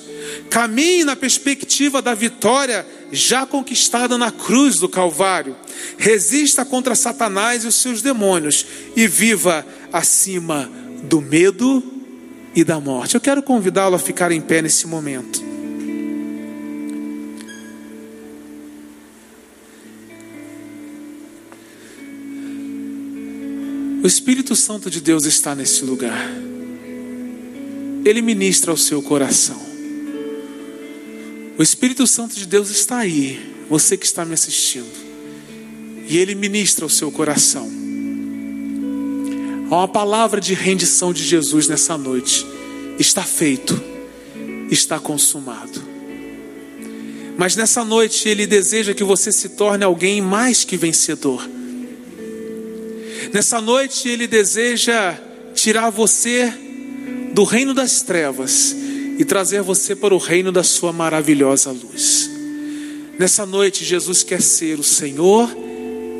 Caminhe 0.50 1.04
na 1.04 1.16
perspectiva 1.16 2.02
da 2.02 2.14
vitória 2.14 2.86
já 3.10 3.46
conquistada 3.46 4.18
na 4.18 4.30
cruz 4.30 4.76
do 4.76 4.88
Calvário. 4.88 5.56
Resista 5.96 6.64
contra 6.64 6.94
Satanás 6.94 7.64
e 7.64 7.68
os 7.68 7.76
seus 7.76 8.02
demônios 8.02 8.66
e 8.96 9.06
viva 9.06 9.64
acima 9.92 10.70
do 11.04 11.20
medo 11.20 11.82
e 12.54 12.64
da 12.64 12.80
morte. 12.80 13.14
Eu 13.14 13.20
quero 13.20 13.42
convidá-lo 13.42 13.94
a 13.94 13.98
ficar 13.98 14.32
em 14.32 14.40
pé 14.40 14.60
nesse 14.60 14.86
momento. 14.86 15.47
Espírito 24.08 24.56
Santo 24.56 24.90
de 24.90 25.02
Deus 25.02 25.26
está 25.26 25.54
nesse 25.54 25.84
lugar. 25.84 26.18
Ele 28.06 28.22
ministra 28.22 28.70
ao 28.70 28.76
seu 28.76 29.02
coração. 29.02 29.60
O 31.58 31.62
Espírito 31.62 32.06
Santo 32.06 32.34
de 32.34 32.46
Deus 32.46 32.70
está 32.70 32.96
aí, 32.96 33.38
você 33.68 33.98
que 33.98 34.06
está 34.06 34.24
me 34.24 34.32
assistindo. 34.32 34.90
E 36.08 36.16
ele 36.16 36.34
ministra 36.34 36.86
ao 36.86 36.88
seu 36.88 37.12
coração. 37.12 37.70
Há 39.70 39.76
uma 39.76 39.88
palavra 39.88 40.40
de 40.40 40.54
rendição 40.54 41.12
de 41.12 41.22
Jesus 41.22 41.68
nessa 41.68 41.98
noite. 41.98 42.46
Está 42.98 43.22
feito, 43.22 43.78
está 44.70 44.98
consumado. 44.98 45.82
Mas 47.36 47.56
nessa 47.56 47.84
noite 47.84 48.26
ele 48.26 48.46
deseja 48.46 48.94
que 48.94 49.04
você 49.04 49.30
se 49.30 49.50
torne 49.50 49.84
alguém 49.84 50.22
mais 50.22 50.64
que 50.64 50.78
vencedor. 50.78 51.57
Nessa 53.32 53.60
noite 53.60 54.08
ele 54.08 54.26
deseja 54.26 55.16
tirar 55.54 55.90
você 55.90 56.52
do 57.32 57.44
reino 57.44 57.74
das 57.74 58.02
trevas 58.02 58.74
e 59.18 59.24
trazer 59.24 59.62
você 59.62 59.94
para 59.94 60.14
o 60.14 60.18
reino 60.18 60.52
da 60.52 60.62
sua 60.62 60.92
maravilhosa 60.92 61.70
luz. 61.70 62.30
Nessa 63.18 63.44
noite 63.44 63.84
Jesus 63.84 64.22
quer 64.22 64.40
ser 64.40 64.78
o 64.78 64.84
Senhor 64.84 65.50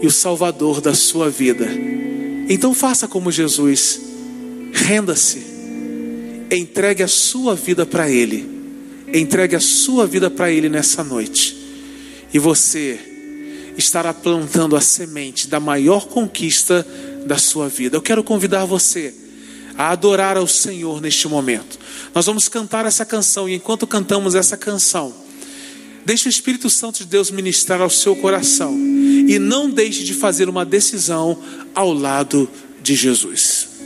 e 0.02 0.06
o 0.06 0.10
Salvador 0.10 0.80
da 0.80 0.94
sua 0.94 1.30
vida. 1.30 1.68
Então 2.48 2.74
faça 2.74 3.06
como 3.06 3.30
Jesus, 3.30 4.00
renda-se, 4.72 5.42
entregue 6.50 7.02
a 7.02 7.08
sua 7.08 7.54
vida 7.54 7.84
para 7.86 8.10
Ele 8.10 8.58
Entregue 9.12 9.56
a 9.56 9.60
sua 9.60 10.06
vida 10.06 10.30
para 10.30 10.50
Ele 10.50 10.68
nessa 10.68 11.02
noite. 11.02 11.56
E 12.32 12.38
você 12.38 12.98
estará 13.78 14.12
plantando 14.12 14.74
a 14.76 14.80
semente 14.80 15.46
da 15.46 15.60
maior 15.60 16.08
conquista 16.08 16.84
da 17.24 17.38
sua 17.38 17.68
vida. 17.68 17.96
Eu 17.96 18.02
quero 18.02 18.24
convidar 18.24 18.64
você 18.64 19.14
a 19.76 19.90
adorar 19.90 20.36
ao 20.36 20.48
Senhor 20.48 21.00
neste 21.00 21.28
momento. 21.28 21.78
Nós 22.12 22.26
vamos 22.26 22.48
cantar 22.48 22.84
essa 22.84 23.04
canção 23.04 23.48
e 23.48 23.54
enquanto 23.54 23.86
cantamos 23.86 24.34
essa 24.34 24.56
canção, 24.56 25.14
deixe 26.04 26.28
o 26.28 26.30
Espírito 26.30 26.68
Santo 26.68 26.98
de 26.98 27.06
Deus 27.06 27.30
ministrar 27.30 27.80
ao 27.80 27.88
seu 27.88 28.16
coração 28.16 28.74
e 28.76 29.38
não 29.38 29.70
deixe 29.70 30.02
de 30.02 30.12
fazer 30.12 30.48
uma 30.48 30.64
decisão 30.64 31.38
ao 31.72 31.92
lado 31.92 32.50
de 32.82 32.96
Jesus. 32.96 33.77